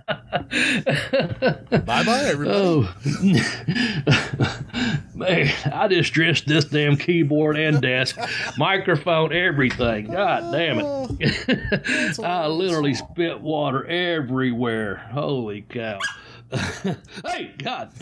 [0.08, 2.50] bye bye, everybody.
[2.50, 2.94] Oh.
[5.14, 8.18] Man, I just stressed this damn keyboard and desk,
[8.58, 10.06] microphone, everything.
[10.06, 10.84] God damn it.
[12.18, 14.96] Oh, I literally spit water everywhere.
[15.12, 15.98] Holy cow.
[17.26, 17.92] hey, God.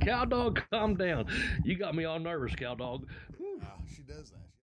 [0.00, 1.26] cow dog, calm down.
[1.64, 3.06] You got me all nervous, cow dog.
[3.62, 4.49] Ah, she does that.